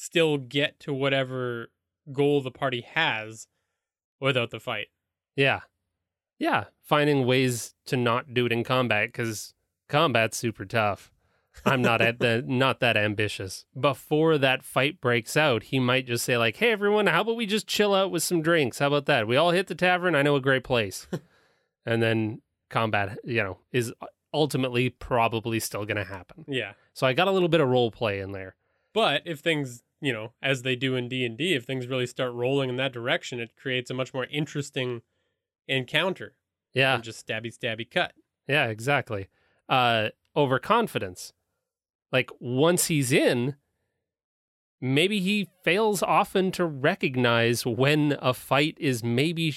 [0.00, 1.68] still get to whatever
[2.10, 3.46] goal the party has
[4.18, 4.86] without the fight.
[5.36, 5.60] Yeah.
[6.38, 6.64] Yeah.
[6.82, 9.52] Finding ways to not do it in combat because
[9.88, 11.12] combat's super tough.
[11.66, 13.66] I'm not at the not that ambitious.
[13.78, 17.44] Before that fight breaks out, he might just say like, "Hey everyone, how about we
[17.44, 18.78] just chill out with some drinks?
[18.78, 19.26] How about that?
[19.26, 20.14] We all hit the tavern.
[20.14, 21.08] I know a great place."
[21.84, 23.92] and then combat, you know, is
[24.32, 26.44] ultimately probably still going to happen.
[26.46, 26.72] Yeah.
[26.94, 28.54] So I got a little bit of role play in there.
[28.94, 32.68] But if things, you know, as they do in D&D, if things really start rolling
[32.70, 35.02] in that direction, it creates a much more interesting
[35.68, 36.34] encounter
[36.74, 36.98] Yeah.
[37.00, 38.12] just stabby stabby cut.
[38.48, 39.28] Yeah, exactly.
[39.68, 41.32] Uh overconfidence.
[42.12, 43.56] Like once he's in,
[44.80, 49.54] maybe he fails often to recognize when a fight is maybe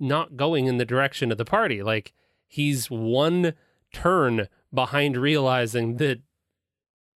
[0.00, 1.82] not going in the direction of the party.
[1.82, 2.12] Like
[2.46, 3.54] he's one
[3.92, 6.20] turn behind realizing that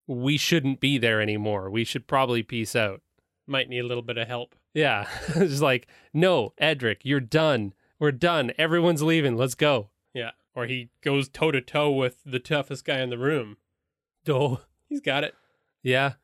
[0.07, 1.71] we shouldn't be there anymore.
[1.71, 3.01] We should probably peace out.
[3.47, 4.55] Might need a little bit of help.
[4.75, 5.09] Yeah.
[5.29, 7.75] it's like, no, Edric, you're done.
[7.99, 8.53] We're done.
[8.59, 9.37] Everyone's leaving.
[9.37, 9.91] Let's go.
[10.15, 10.33] Yeah.
[10.55, 13.57] Or he goes toe to toe with the toughest guy in the room.
[14.29, 14.61] Oh.
[14.88, 15.35] He's got it.
[15.83, 16.15] Yeah.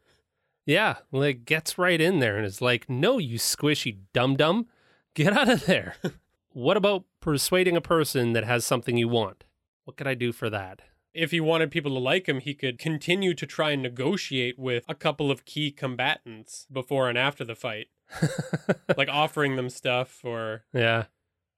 [0.67, 0.97] Yeah.
[1.11, 4.67] Like gets right in there and is like, no, you squishy dum dum.
[5.14, 5.97] Get out of there.
[6.53, 9.45] what about persuading a person that has something you want?
[9.85, 10.83] What could I do for that?
[11.14, 14.85] If he wanted people to like him, he could continue to try and negotiate with
[14.88, 17.88] a couple of key combatants before and after the fight,
[18.97, 21.05] like offering them stuff or yeah.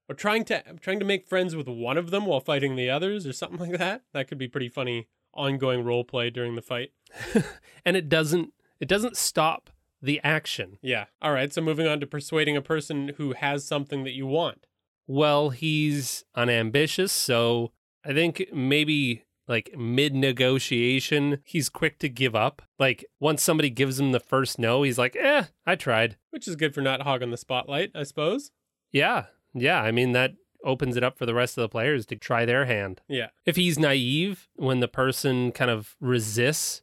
[0.09, 3.27] or trying to trying to make friends with one of them while fighting the others
[3.27, 4.03] or something like that.
[4.13, 6.91] That could be pretty funny ongoing role play during the fight.
[7.85, 9.69] and it doesn't it doesn't stop
[10.01, 10.79] the action.
[10.81, 11.05] Yeah.
[11.21, 14.65] All right, so moving on to persuading a person who has something that you want.
[15.07, 17.71] Well, he's unambitious, so
[18.03, 22.61] I think maybe like mid negotiation, he's quick to give up.
[22.79, 26.55] Like once somebody gives him the first no, he's like, "Eh, I tried." Which is
[26.55, 28.51] good for not hogging the spotlight, I suppose.
[28.91, 29.25] Yeah.
[29.53, 30.31] Yeah, I mean that
[30.63, 33.01] opens it up for the rest of the players to try their hand.
[33.07, 33.27] Yeah.
[33.45, 36.81] If he's naive when the person kind of resists,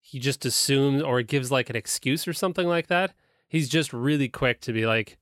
[0.00, 3.14] he just assumes or gives like an excuse or something like that.
[3.48, 5.18] He's just really quick to be like,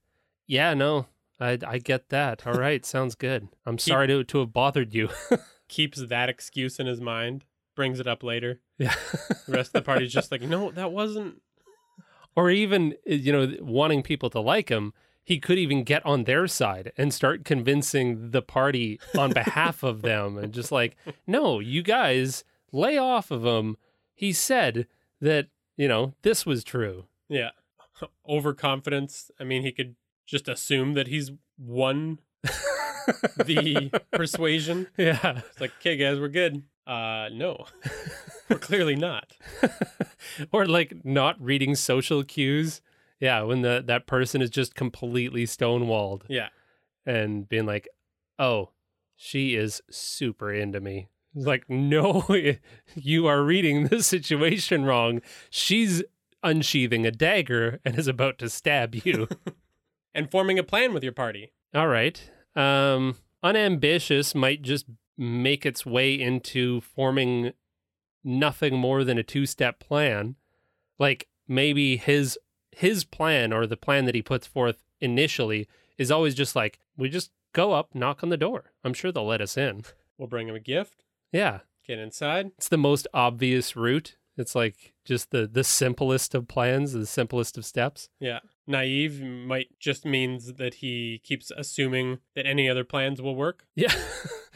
[0.47, 1.07] "Yeah, no,
[1.41, 2.47] I I get that.
[2.47, 3.49] All right, sounds good.
[3.65, 5.09] I'm sorry to to have bothered you."
[5.69, 7.45] Keeps that excuse in his mind,
[7.77, 8.61] brings it up later.
[8.79, 8.95] yeah.
[9.47, 11.41] The rest of the party's just like, no, that wasn't.
[12.35, 14.93] or even eh, you know wanting people to like him
[15.25, 20.01] he could even get on their side and start convincing the party on behalf of
[20.01, 23.77] them and just like no you guys lay off of him
[24.15, 24.87] he said
[25.21, 27.51] that you know this was true Yeah.
[28.29, 29.31] Overconfidence.
[29.41, 32.21] I mean, he could just assume that he's won
[33.45, 34.87] the persuasion.
[34.97, 36.63] yeah It's like, okay, guys, we're good.
[36.87, 37.67] Uh, no,
[38.49, 39.33] we're clearly not.
[40.53, 42.81] or like not reading social cues
[43.21, 46.49] yeah when the that person is just completely stonewalled Yeah.
[47.05, 47.89] and being like,
[48.39, 48.71] "Oh,
[49.17, 52.25] she is super into me." It's like, "No,
[52.95, 55.21] you are reading the situation wrong.
[55.51, 56.03] She's
[56.43, 59.29] unsheathing a dagger and is about to stab you."
[60.15, 61.53] And forming a plan with your party.
[61.75, 62.31] All right.
[62.59, 67.53] Um unambitious might just make its way into forming
[68.25, 70.37] nothing more than a two-step plan.
[70.99, 72.39] Like maybe his
[72.73, 77.09] his plan or the plan that he puts forth initially is always just like we
[77.09, 78.73] just go up, knock on the door.
[78.85, 79.83] I'm sure they'll let us in.
[80.17, 81.05] We'll bring him a gift.
[81.33, 81.61] Yeah.
[81.87, 82.53] Get inside.
[82.59, 84.17] It's the most obvious route.
[84.37, 88.09] It's like just the the simplest of plans, the simplest of steps.
[88.21, 88.41] Yeah.
[88.69, 93.65] Naive might just means that he keeps assuming that any other plans will work.
[93.77, 93.93] Yeah.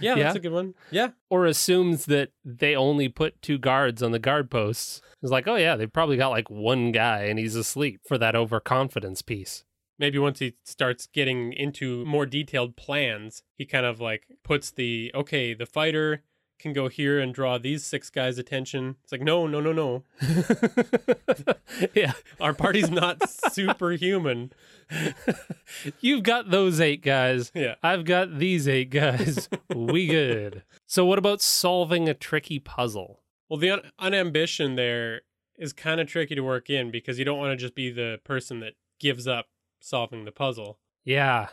[0.01, 0.75] Yeah, that's a good one.
[0.91, 1.11] Yeah.
[1.31, 5.01] or assumes that they only put two guards on the guard posts.
[5.23, 8.35] It's like, oh yeah, they've probably got like one guy and he's asleep for that
[8.35, 9.63] overconfidence piece.
[10.01, 15.13] Maybe once he starts getting into more detailed plans, he kind of like puts the
[15.15, 16.25] okay, the fighter
[16.63, 18.97] can go here and draw these six guys' attention.
[19.03, 20.05] It's like, no, no, no, no.
[21.95, 24.53] yeah, Our party's not superhuman.
[26.01, 27.51] you've got those eight guys.
[27.55, 27.75] Yeah.
[27.83, 29.49] I've got these eight guys.
[29.75, 30.63] we good.
[30.87, 33.21] So, what about solving a tricky puzzle?
[33.49, 35.23] Well, the un- unambition there
[35.59, 38.21] is kind of tricky to work in because you don't want to just be the
[38.25, 39.47] person that gives up
[39.81, 40.79] solving the puzzle.
[41.05, 41.49] Yeah,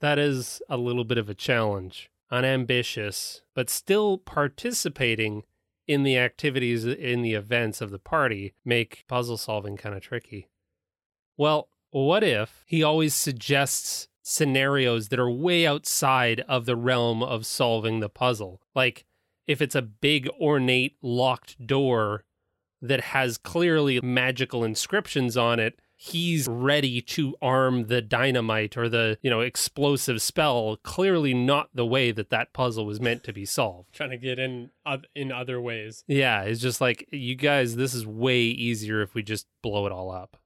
[0.00, 2.11] that is a little bit of a challenge.
[2.32, 5.44] Unambitious, but still participating
[5.86, 10.48] in the activities, in the events of the party, make puzzle solving kind of tricky.
[11.36, 17.44] Well, what if he always suggests scenarios that are way outside of the realm of
[17.44, 18.62] solving the puzzle?
[18.74, 19.04] Like,
[19.46, 22.24] if it's a big, ornate, locked door
[22.80, 29.16] that has clearly magical inscriptions on it, he's ready to arm the dynamite or the,
[29.22, 33.44] you know, explosive spell, clearly not the way that that puzzle was meant to be
[33.44, 33.88] solved.
[33.94, 34.70] Trying to get in
[35.14, 36.02] in other ways.
[36.08, 39.92] Yeah, it's just like, you guys, this is way easier if we just blow it
[39.92, 40.38] all up.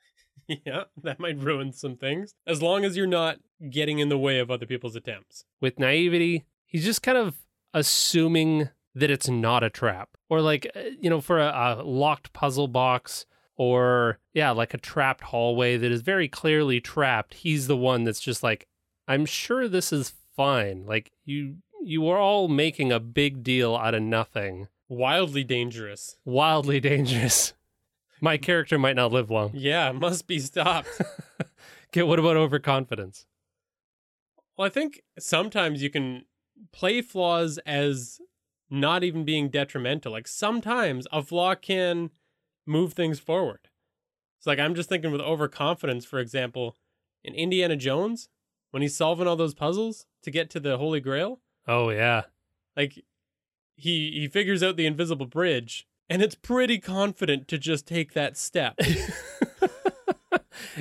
[0.46, 2.34] yeah, that might ruin some things.
[2.46, 3.38] As long as you're not
[3.70, 5.46] getting in the way of other people's attempts.
[5.58, 7.38] With naivety, he's just kind of
[7.72, 10.10] assuming that it's not a trap.
[10.28, 13.24] Or like, uh, you know, for a, a locked puzzle box
[13.58, 18.20] or yeah, like a trapped hallway that is very clearly trapped, he's the one that's
[18.20, 18.66] just like,
[19.06, 20.86] I'm sure this is fine.
[20.86, 24.68] Like you you are all making a big deal out of nothing.
[24.88, 26.16] Wildly dangerous.
[26.24, 27.52] Wildly dangerous.
[28.20, 29.50] My character might not live long.
[29.52, 30.88] Yeah, must be stopped.
[31.90, 33.24] Okay, what about overconfidence?
[34.56, 36.26] Well, I think sometimes you can
[36.70, 38.20] play flaws as
[38.68, 40.12] not even being detrimental.
[40.12, 42.10] Like sometimes a flaw can
[42.68, 43.68] move things forward.
[44.38, 46.76] It's like I'm just thinking with overconfidence, for example,
[47.24, 48.28] in Indiana Jones,
[48.70, 52.22] when he's solving all those puzzles to get to the Holy Grail, Oh yeah.
[52.76, 53.04] like
[53.76, 58.36] he he figures out the invisible bridge and it's pretty confident to just take that
[58.36, 58.78] step.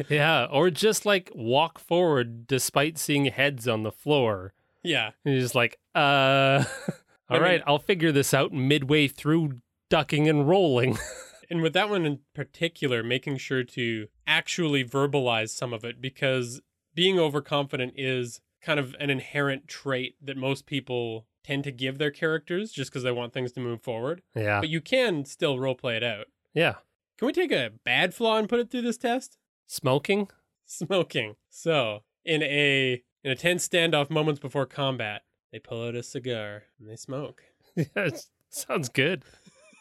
[0.09, 4.53] yeah, or just like walk forward despite seeing heads on the floor.
[4.83, 5.11] yeah.
[5.25, 6.63] And you're just like, uh,
[7.29, 10.97] I all right, mean- I'll figure this out midway through ducking and rolling.
[11.49, 16.61] And with that one in particular, making sure to actually verbalize some of it because
[16.93, 22.11] being overconfident is kind of an inherent trait that most people tend to give their
[22.11, 24.21] characters just because they want things to move forward.
[24.35, 24.59] yeah.
[24.59, 26.25] But you can still roleplay it out.
[26.53, 26.75] Yeah.
[27.17, 29.37] Can we take a bad flaw and put it through this test?
[29.65, 30.27] Smoking?
[30.65, 31.35] Smoking.
[31.49, 35.21] So, in a in a tense standoff moments before combat,
[35.51, 37.43] they pull out a cigar and they smoke.
[37.95, 39.23] Yes, sounds good.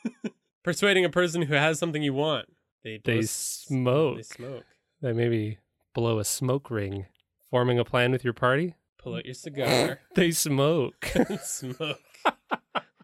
[0.66, 2.46] Persuading a person who has something you want.
[2.82, 4.16] They They smoke.
[4.16, 4.64] They smoke.
[5.00, 5.58] They maybe
[5.94, 7.06] blow a smoke ring.
[7.48, 8.74] Forming a plan with your party?
[8.98, 10.00] Pull out your cigar.
[10.16, 11.06] They smoke.
[11.40, 12.00] smoke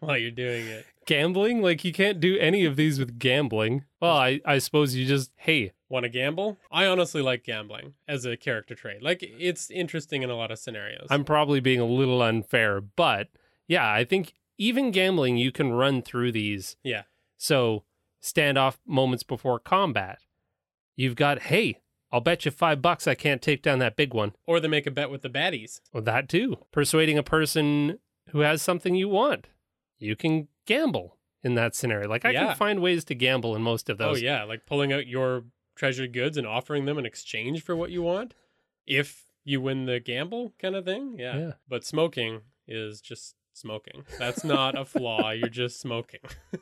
[0.01, 0.85] while you're doing it.
[1.05, 1.61] gambling?
[1.61, 3.85] Like you can't do any of these with gambling.
[4.01, 6.57] Well, I, I suppose you just hey, Want to gamble?
[6.69, 9.01] I honestly like gambling as a character trait.
[9.01, 11.07] Like it's interesting in a lot of scenarios.
[11.09, 13.29] I'm probably being a little unfair, but
[13.69, 16.75] yeah, I think even gambling you can run through these.
[16.83, 17.03] yeah.
[17.43, 17.83] So
[18.23, 20.19] standoff moments before combat.
[20.95, 24.31] You've got hey, I'll bet you five bucks I can't take down that big one.
[24.47, 25.81] Or they make a bet with the baddies.
[25.91, 26.55] Well, that too.
[26.71, 29.47] Persuading a person who has something you want.
[29.99, 32.07] You can gamble in that scenario.
[32.07, 32.47] Like I Yeah.
[32.47, 34.21] can find ways to gamble in most of oh, those.
[34.21, 35.43] Oh yeah, like pulling out your
[35.75, 38.35] treasured goods and offering them in exchange for what you want
[38.87, 41.17] if you win the gamble kind of thing.
[41.19, 41.37] Yeah.
[41.37, 41.51] Yeah.
[41.67, 44.05] But smoking is just smoking.
[44.17, 45.31] That's not a flaw.
[45.31, 46.21] You're just smoking.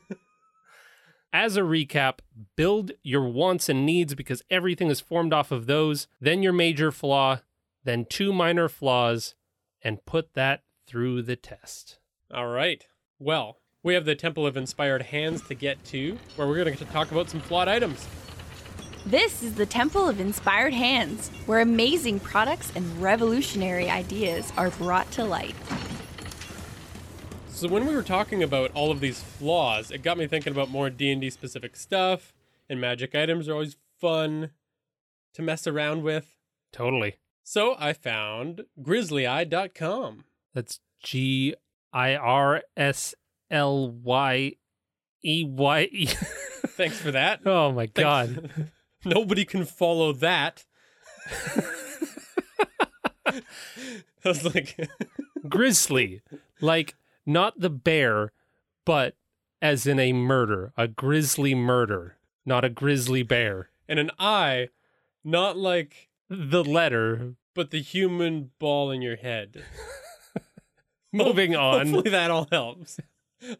[1.34, 2.18] As a recap,
[2.56, 6.92] build your wants and needs because everything is formed off of those, then your major
[6.92, 7.40] flaw,
[7.84, 9.34] then two minor flaws,
[9.80, 11.98] and put that through the test.
[12.34, 12.86] All right.
[13.18, 16.84] Well, we have the Temple of Inspired Hands to get to, where we're going to
[16.84, 18.06] talk about some flawed items.
[19.06, 25.10] This is the Temple of Inspired Hands, where amazing products and revolutionary ideas are brought
[25.12, 25.54] to light.
[27.62, 30.68] So when we were talking about all of these flaws, it got me thinking about
[30.68, 32.34] more D&D specific stuff,
[32.68, 34.50] and magic items are always fun
[35.34, 36.38] to mess around with.
[36.72, 37.18] Totally.
[37.44, 40.24] So I found grislyeye.com.
[40.52, 41.54] That's G
[41.92, 43.14] I R S
[43.48, 44.54] L Y
[45.24, 46.06] E Y E.
[46.66, 47.46] Thanks for that.
[47.46, 47.94] Oh my Thanks.
[48.00, 48.72] god.
[49.04, 50.64] Nobody can follow that.
[53.24, 53.40] I
[54.24, 54.90] was like,
[55.48, 56.22] Grizzly.
[56.60, 56.96] Like
[57.26, 58.32] not the bear,
[58.84, 59.16] but
[59.60, 63.70] as in a murder, a grisly murder, not a grizzly bear.
[63.88, 64.68] and an eye,
[65.24, 67.34] not like, The letter.
[67.54, 69.62] but the human ball in your head.
[71.12, 71.88] Moving on.
[71.88, 72.98] Hopefully that all helps.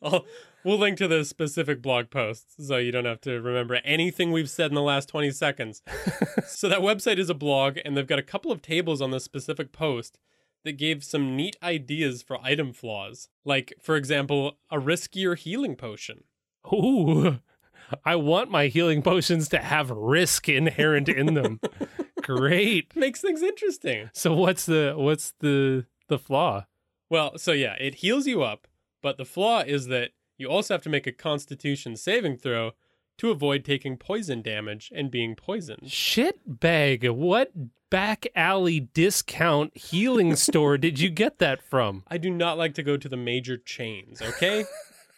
[0.02, 0.24] I'll,
[0.64, 4.48] we'll link to the specific blog posts so you don't have to remember anything we've
[4.48, 5.82] said in the last 20 seconds.
[6.46, 9.20] so that website is a blog, and they've got a couple of tables on the
[9.20, 10.18] specific post
[10.64, 13.28] that gave some neat ideas for item flaws.
[13.44, 16.24] Like, for example, a riskier healing potion.
[16.72, 17.40] Ooh.
[18.04, 21.60] I want my healing potions to have risk inherent in them.
[22.22, 22.94] Great.
[22.96, 24.10] Makes things interesting.
[24.14, 26.66] So what's the what's the the flaw?
[27.10, 28.66] Well, so yeah, it heals you up,
[29.02, 32.72] but the flaw is that you also have to make a constitution saving throw
[33.18, 35.90] to avoid taking poison damage and being poisoned.
[35.90, 37.08] Shit bag.
[37.08, 37.52] What
[37.90, 42.04] back alley discount healing store did you get that from?
[42.08, 44.64] I do not like to go to the major chains, okay?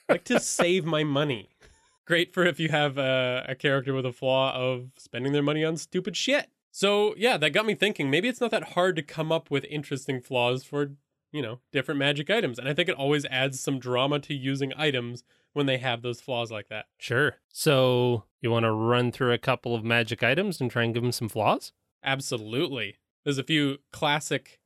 [0.08, 1.50] I like to save my money.
[2.06, 5.64] Great for if you have a, a character with a flaw of spending their money
[5.64, 6.48] on stupid shit.
[6.70, 9.64] So, yeah, that got me thinking maybe it's not that hard to come up with
[9.66, 10.90] interesting flaws for,
[11.30, 12.58] you know, different magic items.
[12.58, 15.22] And I think it always adds some drama to using items
[15.54, 16.86] when they have those flaws like that.
[16.98, 17.36] Sure.
[17.48, 21.02] So you want to run through a couple of magic items and try and give
[21.02, 21.72] them some flaws?
[22.04, 22.98] Absolutely.
[23.24, 24.60] There's a few classic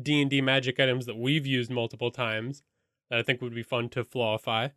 [0.00, 2.62] D&D magic items that we've used multiple times
[3.10, 4.72] that I think would be fun to flawify.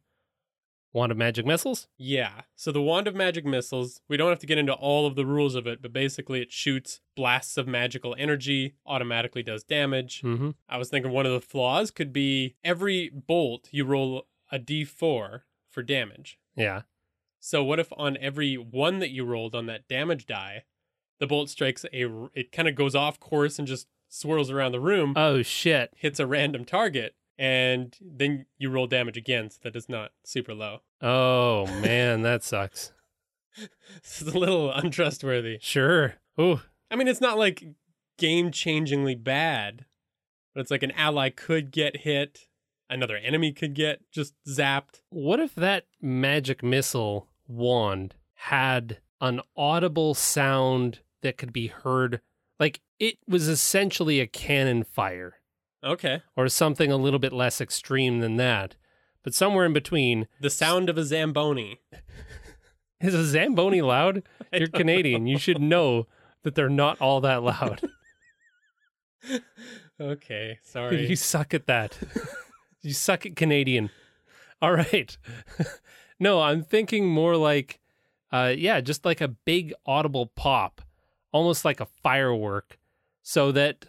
[0.92, 1.88] Wand of magic missiles?
[1.98, 2.42] Yeah.
[2.56, 5.26] So the Wand of Magic Missiles, we don't have to get into all of the
[5.26, 10.24] rules of it, but basically it shoots blasts of magical energy, automatically does damage.
[10.24, 10.52] Mm-hmm.
[10.68, 15.42] I was thinking one of the flaws could be every bolt you roll a d4
[15.70, 16.38] for damage.
[16.56, 16.82] Yeah.
[17.40, 20.64] So what if on every one that you rolled on that damage die,
[21.20, 24.80] the bolt strikes a it kind of goes off course and just swirls around the
[24.80, 25.92] room, Oh shit.
[25.96, 30.54] hits a random target, and then you roll damage again so that it's not super
[30.54, 30.82] low.
[31.02, 32.92] Oh man, that sucks.
[33.98, 35.58] It's a little untrustworthy.
[35.62, 36.16] Sure.
[36.40, 36.62] Ooh.
[36.92, 37.64] I mean, it's not like
[38.18, 39.86] game changingly bad,
[40.54, 42.48] but it's like an ally could get hit,
[42.90, 45.02] another enemy could get just zapped.
[45.10, 52.22] What if that magic missile wand had an audible sound that could be heard?
[52.60, 55.36] Like it was essentially a cannon fire
[55.84, 56.22] Okay.
[56.36, 58.76] or something a little bit less extreme than that.
[59.24, 60.28] But somewhere in between.
[60.42, 61.80] The sound of a Zamboni.
[63.02, 64.24] Is a Zamboni loud?
[64.54, 65.26] You're Canadian.
[65.28, 66.08] You should know
[66.44, 67.82] that they're not all that loud.
[70.02, 71.08] Okay, sorry.
[71.10, 71.98] you suck at that.
[72.82, 73.90] You suck at Canadian.
[74.62, 75.18] All right.
[76.20, 77.80] no, I'm thinking more like,
[78.32, 80.82] uh, yeah, just like a big audible pop,
[81.32, 82.78] almost like a firework,
[83.22, 83.86] so that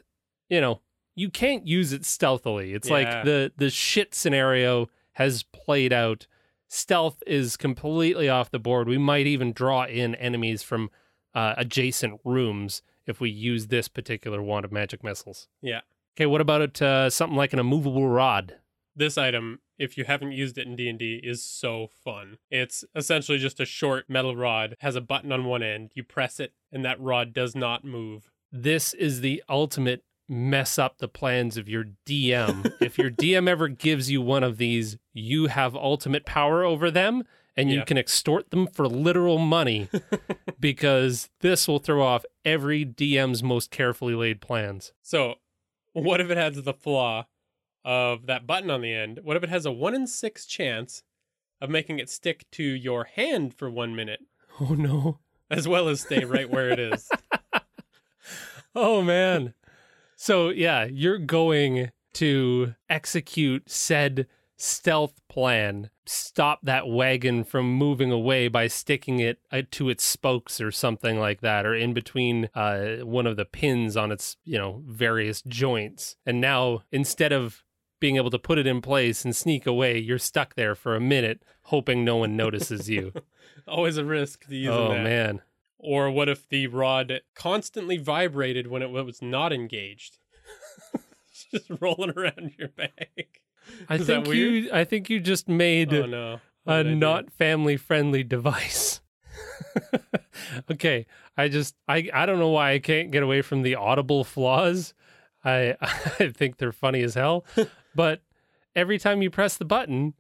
[0.49, 0.81] you know
[1.15, 2.73] you can't use it stealthily.
[2.73, 2.95] It's Yeah.
[2.95, 4.89] like the the shit scenario.
[5.15, 6.27] has played out.
[6.69, 8.89] Stealth is completely off the board.
[8.89, 10.89] We might even draw in enemies from
[11.35, 15.49] uh, adjacent rooms if we use this particular wand of magic missiles.
[15.61, 15.81] Yeah.
[16.17, 16.81] Okay, what about it?
[16.81, 18.55] Uh, something like an immovable rod.
[18.97, 22.39] This item, if you haven't used it in D&D, is so fun.
[22.51, 25.93] It's essentially just a short metal rod, has a button on one end.
[25.95, 28.31] You press it, and that rod does not move.
[28.53, 32.73] This is the ultimate mess up the plans of your DM.
[32.81, 37.25] if your DM ever gives you one of these, you have ultimate power over them
[37.57, 37.85] and you Yeah.
[37.85, 39.89] can extort them for literal money
[40.61, 44.93] because this will throw off every DM's most carefully laid plans.
[45.03, 45.37] So,
[45.93, 47.27] what if it has the flaw
[47.85, 49.21] of that button on the end?
[49.23, 51.03] What if it has a 1 in 6 chance
[51.61, 54.21] of making it stick to your hand for 1 minute
[54.61, 55.19] Oh no.
[55.51, 57.09] as well as stay right where it is?
[58.75, 59.55] Oh man.
[60.17, 64.27] So yeah, you're going to execute said
[64.57, 65.91] stealth plan.
[66.07, 71.19] Stop that wagon from moving away by sticking it uh, to its spokes or something
[71.19, 75.43] like that, or in between uh, one of the pins on its you know various
[75.43, 76.17] joints.
[76.25, 77.65] And now instead of
[78.01, 81.01] being able to put it in place and sneak away, you're stuck there for a
[81.01, 83.13] minute, hoping no one notices you.
[83.69, 85.05] Always a risk to using oh that.
[85.05, 85.43] man.
[85.79, 90.19] Or what if the rod constantly vibrated when it was not engaged?
[91.53, 93.41] just rolling around your bag.
[93.89, 94.65] I Is that think weird?
[94.65, 94.71] you.
[94.73, 96.41] I think you just made Oh no.
[96.67, 96.97] A did I do?
[96.97, 99.01] not family friendly device.
[100.71, 104.25] okay, I just I I don't know why I can't get away from the audible
[104.25, 104.95] flaws.
[105.45, 107.45] I I think they're funny as hell,
[107.95, 108.23] but
[108.75, 110.15] every time you press the button,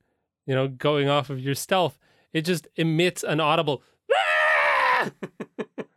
[0.47, 1.99] you know, going off of your stealth,
[2.33, 3.83] it just emits an audible
[4.14, 5.11] "Ah!"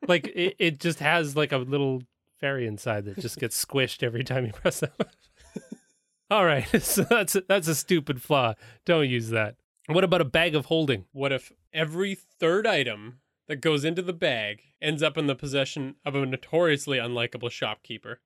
[0.08, 2.04] like it, it just has like a little
[2.40, 4.94] fairy inside that just gets squished every time you press that.
[6.30, 8.54] All right, so that's a, that's a stupid flaw.
[8.86, 9.56] Don't use that.
[9.88, 11.06] What about a bag of holding?
[11.12, 15.96] What if every third item that goes into the bag ends up in the possession
[16.06, 18.22] of a notoriously unlikable shopkeeper?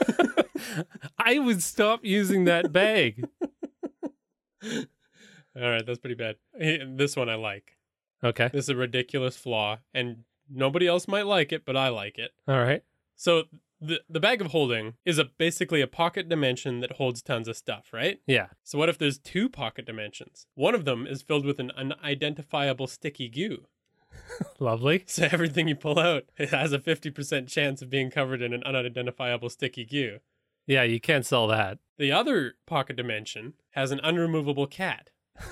[1.18, 3.28] I would stop using that bag.
[4.64, 6.36] All right, that's pretty bad.
[6.96, 7.76] This one I like.
[8.24, 8.48] Okay.
[8.52, 12.30] This is a ridiculous flaw, and nobody else might like it, but I like it.
[12.46, 12.82] All right.
[13.16, 13.44] So
[13.80, 17.56] the the bag of holding is a basically a pocket dimension that holds tons of
[17.56, 18.20] stuff, right?
[18.26, 18.46] Yeah.
[18.62, 20.46] So what if there's two pocket dimensions?
[20.54, 23.66] One of them is filled with an unidentifiable sticky goo.
[24.58, 25.04] Lovely.
[25.06, 28.62] So everything you pull out it has a 50% chance of being covered in an
[28.64, 30.18] unidentifiable sticky goo.
[30.66, 31.78] Yeah, you can't sell that.
[31.98, 35.10] The other pocket dimension has an unremovable cat.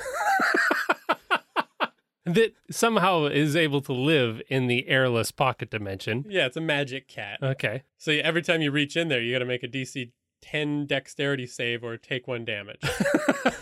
[2.27, 6.27] That somehow is able to live in the airless pocket dimension.
[6.29, 7.39] Yeah, it's a magic cat.
[7.43, 7.83] Okay.
[7.97, 10.13] So every time you reach in there, you got to make a DC
[10.43, 12.83] 10 dexterity save or take one damage.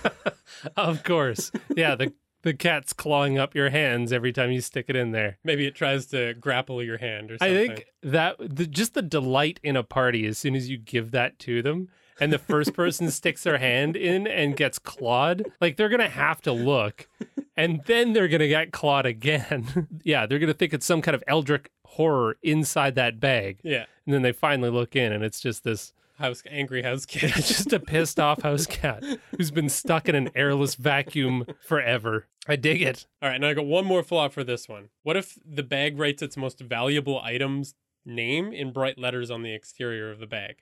[0.76, 1.52] of course.
[1.76, 2.12] Yeah, the
[2.42, 5.38] the cat's clawing up your hands every time you stick it in there.
[5.44, 7.56] Maybe it tries to grapple your hand or something.
[7.56, 11.10] I think that the, just the delight in a party as soon as you give
[11.12, 11.88] that to them
[12.20, 16.08] and the first person sticks their hand in and gets clawed, like they're going to
[16.08, 17.08] have to look
[17.56, 19.88] and then they're going to get clawed again.
[20.04, 23.58] yeah, they're going to think it's some kind of eldritch horror inside that bag.
[23.62, 23.86] Yeah.
[24.06, 27.30] And then they finally look in and it's just this House angry house cat.
[27.36, 29.04] just a pissed off house cat
[29.36, 32.26] who's been stuck in an airless vacuum forever.
[32.48, 33.06] I dig it.
[33.22, 34.88] All right, now I got one more flaw for this one.
[35.04, 39.54] What if the bag writes its most valuable item's name in bright letters on the
[39.54, 40.56] exterior of the bag?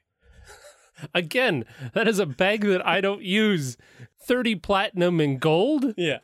[1.14, 3.76] Again, that is a bag that I don't use.
[4.22, 6.18] 30 platinum and gold Yeah.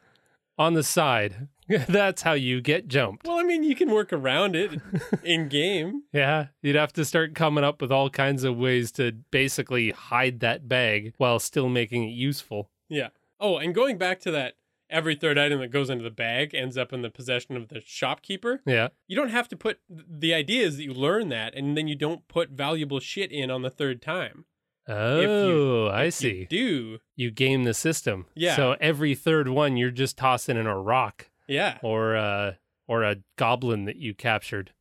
[0.59, 1.49] on the side.
[1.88, 3.26] That's how you get jumped.
[3.26, 4.80] Well, I mean, you can work around it
[5.22, 6.02] in game.
[6.12, 10.40] Yeah, you'd have to start coming up with all kinds of ways to basically hide
[10.40, 12.70] that bag while still making it useful.
[12.88, 13.08] Yeah.
[13.40, 14.54] Oh, and going back to that,
[14.90, 17.80] every third item that goes into the bag ends up in the possession of the
[17.84, 18.60] shopkeeper.
[18.66, 18.88] Yeah.
[19.08, 19.80] You don't have to put.
[19.88, 23.50] The idea is that you learn that, and then you don't put valuable shit in
[23.50, 24.44] on the third time.
[24.88, 26.40] Oh, I If see.
[26.40, 26.98] You do.
[27.16, 28.26] You game the system.
[28.34, 28.56] Yeah.
[28.56, 31.78] So every third one, you're just tossing in a rock Yeah.
[31.82, 32.53] or uh,
[32.86, 34.72] or a goblin that you captured.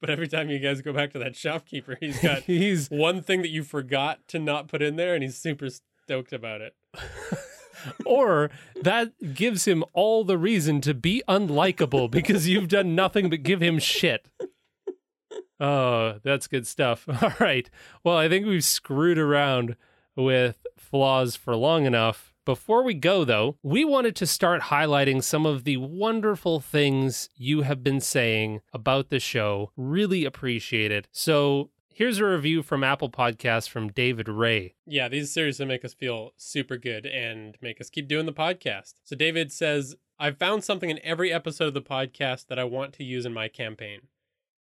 [0.00, 3.42] But every time you guys go back to that shopkeeper, he's got He's one thing
[3.42, 5.68] that you forgot to not put in there, and he's super
[6.04, 6.74] stoked about it.
[8.06, 8.50] or
[8.82, 13.60] that gives him all the reason to be unlikable because you've done nothing but give
[13.60, 14.28] him shit.
[15.58, 17.06] Oh, that's good stuff.
[17.22, 17.68] All right.
[18.02, 19.76] Well, I think we've screwed around
[20.16, 22.29] with flaws for long enough.
[22.44, 27.62] Before we go, though, we wanted to start highlighting some of the wonderful things you
[27.62, 29.72] have been saying about the show.
[29.76, 31.08] Really appreciate it.
[31.12, 34.74] So, Here's a review from Apple Podcasts from David Ray.
[34.86, 38.94] Yeah, these seriously make us feel super good and make us keep doing the podcast.
[39.04, 42.94] So David says, I've found something in every episode of the podcast that I want
[42.94, 44.00] to use in my campaign.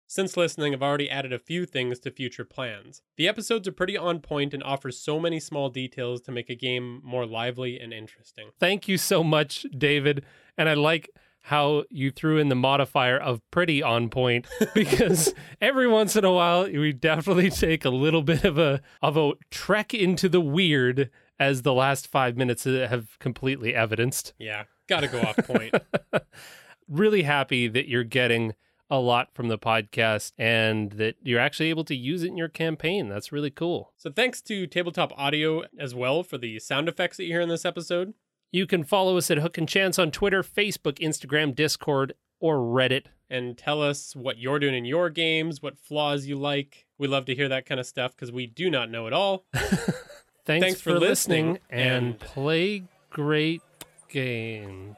[0.09, 3.01] Since listening, I've already added a few things to future plans.
[3.17, 6.55] The episodes are pretty on point and offer so many small details to make a
[6.55, 8.51] game more lively and interesting.
[8.57, 10.23] Thank you so much, David.
[10.57, 11.09] And I like
[11.41, 16.31] how you threw in the modifier of pretty on point because every once in a
[16.31, 21.09] while we definitely take a little bit of a of a trek into the weird
[21.37, 24.33] as the last 5 minutes have completely evidenced.
[24.39, 25.75] Yeah, got to go off point.
[26.87, 28.55] really happy that you're getting
[28.89, 32.47] a lot from the podcast and that you're actually able to use it in your
[32.47, 33.09] campaign.
[33.09, 33.91] That's really cool.
[33.97, 37.49] So thanks to Tabletop Audio as well for the sound effects that you hear in
[37.49, 38.13] this episode.
[38.51, 43.07] You can follow us at Hook and Chance on Twitter, Facebook, Instagram, Discord, or Reddit.
[43.29, 46.85] And tell us what you're doing in your games, what flaws you like.
[46.97, 49.45] We love to hear that kind of stuff because we do not know it all.
[49.53, 53.61] Thanks, Thanks for, for listening, listening, and, and- play great
[54.07, 54.95] game.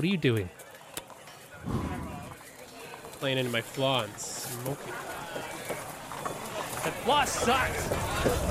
[0.00, 0.48] What are you doing?
[3.18, 4.94] Playing into my flaw and smoking.
[6.84, 8.49] That flaw sucks.